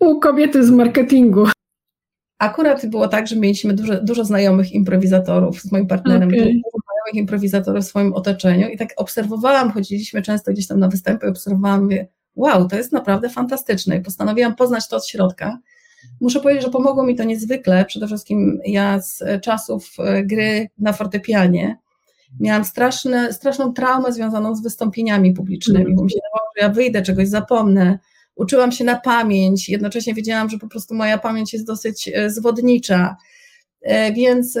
[0.00, 1.44] u kobiety z marketingu?
[2.38, 6.60] Akurat było tak, że mieliśmy dużo, dużo znajomych improwizatorów z moim partnerem, okay.
[7.04, 11.82] Znajomych improwizatorów w swoim otoczeniu i tak obserwowałam, chodziliśmy często gdzieś tam na występy, obserwowałam,
[11.82, 13.96] mówię, wow, to jest naprawdę fantastyczne.
[13.96, 15.58] I postanowiłam poznać to od środka.
[16.20, 20.92] Muszę powiedzieć, że pomogło mi to niezwykle, przede wszystkim ja z czasów e, gry na
[20.92, 21.78] fortepianie
[22.40, 27.02] miałam straszne, straszną traumę związaną z wystąpieniami publicznymi, bo mi się wydawało, że ja wyjdę,
[27.02, 27.98] czegoś zapomnę,
[28.34, 33.16] uczyłam się na pamięć, jednocześnie wiedziałam, że po prostu moja pamięć jest dosyć e, zwodnicza,
[34.14, 34.58] więc,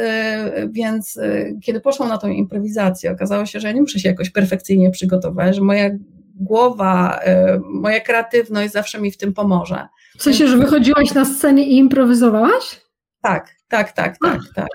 [0.70, 1.18] więc
[1.62, 5.56] kiedy poszłam na tą improwizację, okazało się, że ja nie muszę się jakoś perfekcyjnie przygotować,
[5.56, 5.90] że moja
[6.34, 7.20] głowa,
[7.64, 9.88] moja kreatywność zawsze mi w tym pomoże.
[10.18, 12.80] W sensie, że wychodziłaś na scenie i improwizowałaś?
[13.20, 14.68] Tak, tak, tak, tak, tak.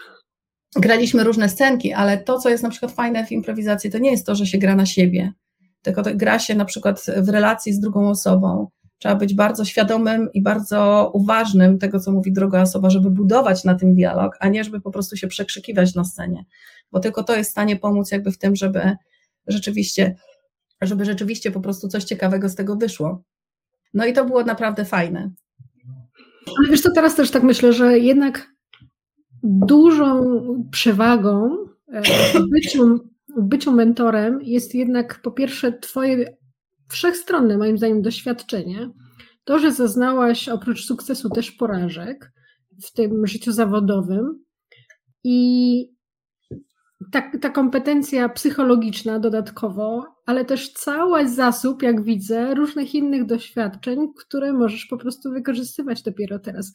[0.76, 4.26] Graliśmy różne scenki, ale to, co jest na przykład fajne w improwizacji, to nie jest
[4.26, 5.34] to, że się gra na siebie,
[5.82, 8.68] tylko gra się na przykład w relacji z drugą osobą.
[9.00, 13.76] Trzeba być bardzo świadomym i bardzo uważnym tego, co mówi druga osoba, żeby budować na
[13.76, 16.46] tym dialog, a nie żeby po prostu się przekrzykiwać na scenie,
[16.92, 18.96] bo tylko to jest w stanie pomóc jakby w tym, żeby
[19.48, 20.16] rzeczywiście
[20.82, 23.24] żeby rzeczywiście po prostu coś ciekawego z tego wyszło.
[23.94, 25.32] No i to było naprawdę fajne.
[26.58, 28.48] Ale wiesz co, teraz też tak myślę, że jednak
[29.44, 30.24] dużą
[30.72, 32.02] przewagą e,
[32.34, 33.00] w byciu,
[33.38, 36.38] w byciu mentorem jest jednak po pierwsze twoje
[36.90, 38.90] wszechstronne, moim zdaniem, doświadczenie.
[39.44, 42.32] To, że zaznałaś oprócz sukcesu też porażek
[42.84, 44.44] w tym życiu zawodowym
[45.24, 46.00] i
[47.12, 54.54] ta, ta kompetencja psychologiczna dodatkowo, ale też cały zasób, jak widzę, różnych innych doświadczeń, które
[54.54, 56.74] możesz po prostu wykorzystywać dopiero teraz.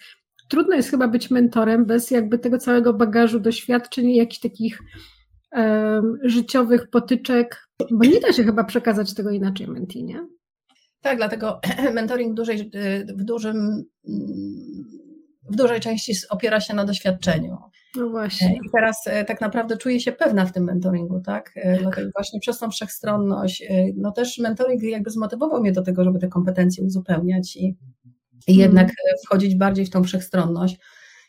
[0.49, 4.79] Trudno jest chyba być mentorem bez jakby tego całego bagażu doświadczeń i jakichś takich
[6.23, 10.27] życiowych potyczek, bo nie da się chyba przekazać tego inaczej menti, nie?
[11.01, 11.61] Tak, dlatego
[11.95, 12.71] mentoring w dużej,
[13.09, 13.85] w dużym
[15.51, 17.57] w dużej części opiera się na doświadczeniu.
[17.97, 18.57] No właśnie.
[18.57, 21.53] I teraz e, tak naprawdę czuję się pewna w tym mentoringu, tak?
[21.57, 21.83] E, tak.
[21.83, 26.19] Dlatego właśnie przez tą wszechstronność, e, no też mentoring jakby zmotywował mnie do tego, żeby
[26.19, 27.77] te kompetencje uzupełniać i,
[28.47, 28.95] i jednak mm.
[29.27, 30.79] wchodzić bardziej w tą wszechstronność.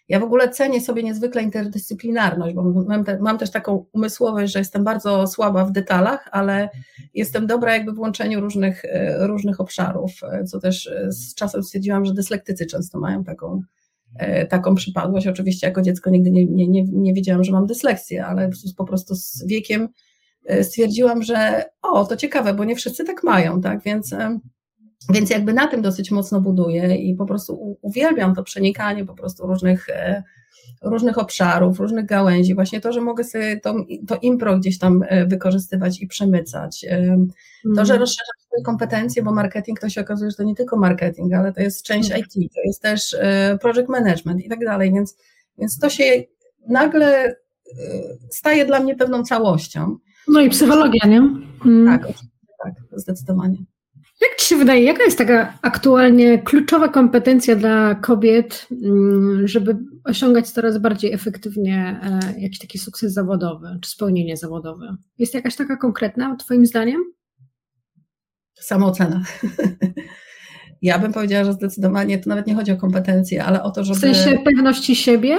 [0.07, 4.59] Ja w ogóle cenię sobie niezwykle interdyscyplinarność, bo mam, te, mam, też taką umysłowość, że
[4.59, 6.69] jestem bardzo słaba w detalach, ale
[7.13, 8.83] jestem dobra jakby w łączeniu różnych,
[9.19, 10.11] różnych obszarów,
[10.47, 13.61] co też z czasem stwierdziłam, że dyslektycy często mają taką,
[14.15, 15.27] E, taką przypadłość.
[15.27, 19.15] Oczywiście jako dziecko nigdy nie, nie, nie, nie wiedziałam, że mam dysleksję, ale po prostu
[19.15, 19.89] z wiekiem
[20.45, 24.39] e, stwierdziłam, że o, to ciekawe, bo nie wszyscy tak mają, tak, więc, e,
[25.13, 29.47] więc jakby na tym dosyć mocno buduję i po prostu uwielbiam to przenikanie po prostu
[29.47, 29.87] różnych
[30.81, 33.75] różnych obszarów, różnych gałęzi, właśnie to, że mogę sobie to,
[34.07, 36.85] to impro gdzieś tam e, wykorzystywać i przemycać.
[37.63, 37.99] To, że mhm.
[37.99, 41.61] rozszerzam swoje kompetencje, bo marketing to się okazuje, że to nie tylko marketing, ale to
[41.61, 42.25] jest część mhm.
[42.25, 45.17] IT, to jest też e, project management i tak dalej, więc,
[45.57, 46.23] więc to się
[46.67, 47.35] nagle e,
[48.29, 49.97] staje dla mnie pewną całością.
[50.27, 51.17] No i psychologia, nie?
[51.65, 51.85] Mm.
[51.85, 52.07] Tak,
[52.63, 53.57] tak, zdecydowanie.
[54.21, 60.49] Jak Ci się wydaje, jaka jest taka aktualnie kluczowa kompetencja dla kobiet, mm, żeby osiągać
[60.49, 64.95] coraz bardziej efektywnie e, jakiś taki sukces zawodowy czy spełnienie zawodowe?
[65.17, 67.01] Jest jakaś taka konkretna, Twoim zdaniem?
[68.53, 69.21] Samoocena.
[70.81, 73.99] Ja bym powiedziała, że zdecydowanie to nawet nie chodzi o kompetencje, ale o to, żeby.
[73.99, 75.37] W sensie pewności siebie?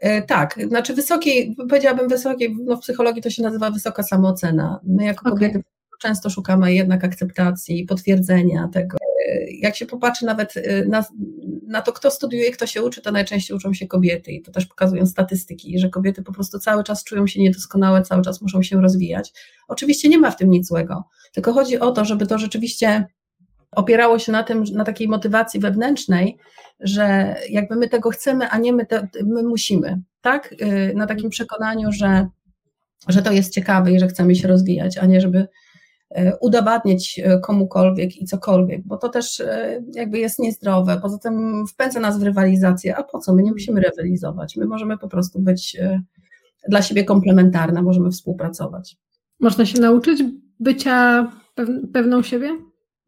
[0.00, 4.80] E, tak, znaczy wysokiej, powiedziałabym wysokiej, no w psychologii to się nazywa wysoka samoocena.
[4.84, 5.62] My jako kobiety
[6.04, 8.96] często szukamy jednak akceptacji, potwierdzenia tego.
[9.60, 11.04] Jak się popatrzy nawet y, na,
[11.66, 14.66] na to, kto studiuje, kto się uczy, to najczęściej uczą się kobiety i to też
[14.66, 18.80] pokazują statystyki, że kobiety po prostu cały czas czują się niedoskonałe, cały czas muszą się
[18.80, 19.32] rozwijać.
[19.68, 23.06] Oczywiście nie ma w tym nic złego, tylko chodzi o to, żeby to rzeczywiście
[23.70, 26.38] opierało się na tym, na takiej motywacji wewnętrznej,
[26.80, 30.54] że jakby my tego chcemy, a nie my, te, my musimy, tak?
[30.62, 32.28] Y, na takim przekonaniu, że,
[33.08, 35.48] że to jest ciekawe i że chcemy się rozwijać, a nie żeby
[36.40, 41.00] udowadniać e, komukolwiek i cokolwiek, bo to też e, jakby jest niezdrowe.
[41.02, 42.96] Poza tym wpędza nas w rywalizację.
[42.96, 43.34] A po co?
[43.34, 44.56] My nie musimy rywalizować.
[44.56, 45.76] My możemy po prostu być
[46.68, 48.96] dla siebie komplementarne, możemy współpracować.
[49.40, 50.22] Można się nauczyć
[50.60, 51.28] bycia
[51.92, 52.50] pewną siebie?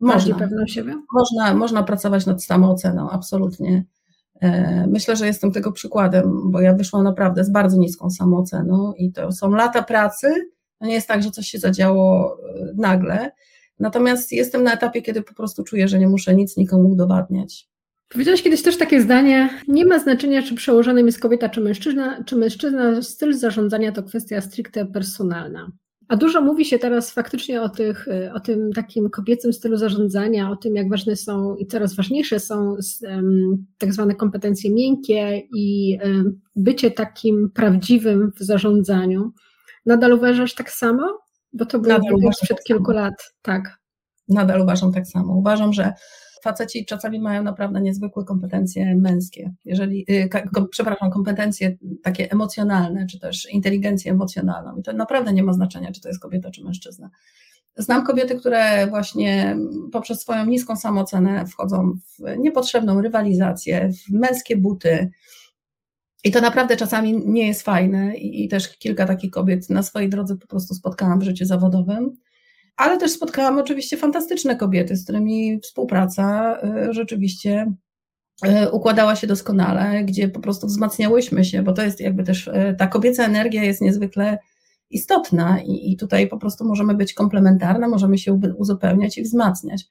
[0.01, 0.39] Można.
[0.39, 0.95] pewną siebie?
[1.13, 3.85] Można, można pracować nad samooceną, absolutnie.
[4.41, 9.13] E, myślę, że jestem tego przykładem, bo ja wyszłam naprawdę z bardzo niską samooceną i
[9.13, 10.51] to są lata pracy.
[10.79, 13.31] To nie jest tak, że coś się zadziało e, nagle.
[13.81, 17.69] Natomiast jestem na etapie, kiedy po prostu czuję, że nie muszę nic nikomu udowadniać.
[18.09, 22.37] Powiedziałaś kiedyś też takie zdanie, nie ma znaczenia, czy przełożonym jest kobieta, czy mężczyzna, czy
[22.37, 25.73] mężczyzna, styl zarządzania to kwestia stricte personalna.
[26.09, 30.57] A dużo mówi się teraz faktycznie o, tych, o tym takim kobiecym stylu zarządzania, o
[30.57, 32.77] tym, jak ważne są i coraz ważniejsze są
[33.79, 39.33] tak zwane kompetencje miękkie i um, bycie takim prawdziwym w zarządzaniu.
[39.87, 41.19] Nadal uważasz tak samo?
[41.53, 42.99] Bo to było przed tak kilku samo.
[42.99, 43.79] lat, tak.
[44.29, 45.35] Nadal uważam tak samo.
[45.35, 45.93] Uważam, że
[46.43, 53.21] faceci czasami mają naprawdę niezwykłe kompetencje męskie, jeżeli, yy, kom, przepraszam, kompetencje takie emocjonalne, czy
[53.21, 54.77] też inteligencję emocjonalną.
[54.77, 57.11] I to naprawdę nie ma znaczenia, czy to jest kobieta, czy mężczyzna.
[57.77, 59.57] Znam kobiety, które właśnie
[59.93, 65.11] poprzez swoją niską samoocenę wchodzą w niepotrzebną rywalizację, w męskie buty.
[66.27, 68.17] I to naprawdę czasami nie jest fajne.
[68.17, 72.17] I, i też kilka takich kobiet na swojej drodze po prostu spotkałam w życiu zawodowym
[72.77, 76.57] ale też spotkałam oczywiście fantastyczne kobiety, z którymi współpraca
[76.89, 77.73] y, rzeczywiście
[78.47, 82.75] y, układała się doskonale, gdzie po prostu wzmacniałyśmy się, bo to jest jakby też y,
[82.79, 84.39] ta kobieca energia jest niezwykle
[84.91, 89.85] istotna i, i tutaj po prostu możemy być komplementarne, możemy się uzupełniać i wzmacniać.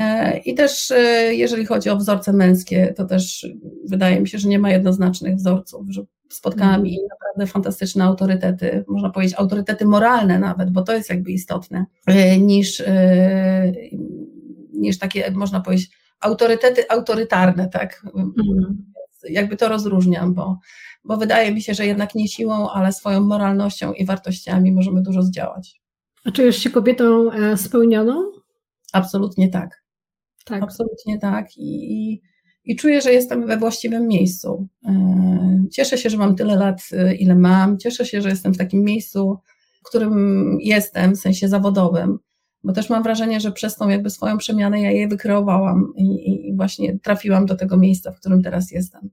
[0.00, 0.92] E, I też
[1.30, 3.46] jeżeli chodzi o wzorce męskie, to też
[3.84, 6.86] wydaje mi się, że nie ma jednoznacznych wzorców, że spotkałam mm.
[6.86, 12.38] i naprawdę fantastyczne autorytety, można powiedzieć autorytety moralne nawet, bo to jest jakby istotne, e,
[12.38, 13.72] niż, e,
[14.72, 18.06] niż takie, można powiedzieć, autorytety autorytarne, tak?
[18.14, 18.92] Mm.
[19.28, 20.58] Jakby to rozróżniam, bo,
[21.04, 25.22] bo wydaje mi się, że jednak nie siłą, ale swoją moralnością i wartościami możemy dużo
[25.22, 25.80] zdziałać.
[26.24, 28.35] A czujesz się kobietą e, spełnioną?
[28.92, 29.82] Absolutnie tak.
[30.44, 30.62] tak.
[30.62, 31.56] Absolutnie tak.
[31.56, 32.22] I, i
[32.66, 34.68] i czuję, że jestem we właściwym miejscu.
[34.86, 37.78] E, cieszę się, że mam tyle lat, e, ile mam.
[37.78, 39.38] Cieszę się, że jestem w takim miejscu,
[39.84, 42.18] w którym jestem, w sensie zawodowym,
[42.64, 46.56] bo też mam wrażenie, że przez tą jakby swoją przemianę ja je wykreowałam i, i
[46.56, 49.10] właśnie trafiłam do tego miejsca, w którym teraz jestem.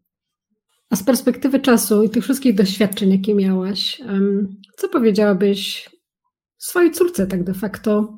[0.90, 4.02] A z perspektywy czasu i tych wszystkich doświadczeń, jakie miałaś,
[4.78, 5.90] co powiedziałabyś
[6.64, 8.18] swojej córce tak de facto,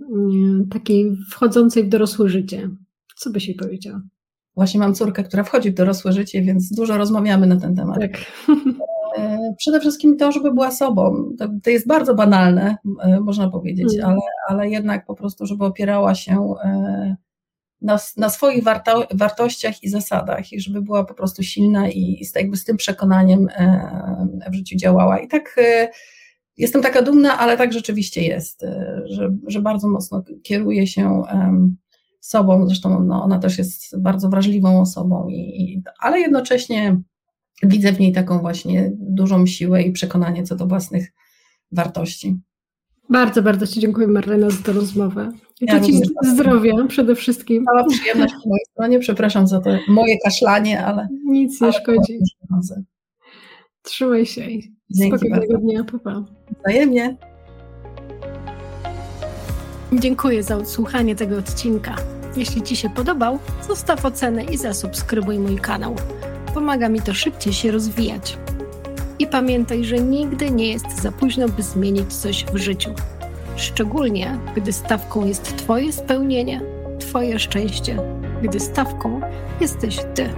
[0.72, 2.70] takiej wchodzącej w dorosłe życie?
[3.16, 4.02] Co byś jej powiedziała?
[4.56, 8.00] Właśnie mam córkę, która wchodzi w dorosłe życie, więc dużo rozmawiamy na ten temat.
[8.00, 8.12] Tak.
[9.18, 11.30] E, przede wszystkim to, żeby była sobą.
[11.39, 14.06] To, to jest bardzo banalne, e, można powiedzieć, mm.
[14.06, 17.16] ale, ale jednak po prostu, żeby opierała się e,
[17.82, 22.26] na, na swoich warto, wartościach i zasadach i żeby była po prostu silna i, i
[22.26, 23.48] z, jakby z tym przekonaniem
[24.52, 25.20] w życiu działała.
[25.20, 25.56] I tak
[26.58, 28.66] jestem taka dumna, ale tak rzeczywiście jest,
[29.06, 31.24] że, że bardzo mocno kieruje się
[32.20, 37.01] sobą, zresztą no, ona też jest bardzo wrażliwą osobą, i, ale jednocześnie
[37.64, 41.12] widzę w niej taką właśnie dużą siłę i przekonanie co do własnych
[41.72, 42.38] wartości.
[43.10, 45.32] Bardzo, bardzo Ci dziękuję Marlena za tę rozmowę.
[45.62, 47.66] I ja Ci zdrowia przede wszystkim.
[47.66, 51.08] Cała przyjemność po mojej stronie, przepraszam za to moje kaszlanie, ale...
[51.26, 52.20] Nic nie szkodzi.
[53.82, 54.41] Trzymaj się
[54.89, 56.23] i spokojnego dnia, papa.
[56.59, 57.17] Wzajemnie.
[59.93, 61.95] Dziękuję za odsłuchanie tego odcinka.
[62.38, 65.95] Jeśli Ci się podobał, zostaw ocenę i zasubskrybuj mój kanał.
[66.53, 68.38] Pomaga mi to szybciej się rozwijać.
[69.19, 72.89] I pamiętaj, że nigdy nie jest za późno, by zmienić coś w życiu.
[73.55, 76.61] Szczególnie, gdy stawką jest Twoje spełnienie,
[76.99, 77.97] Twoje szczęście,
[78.43, 79.21] gdy stawką
[79.61, 80.29] jesteś Ty.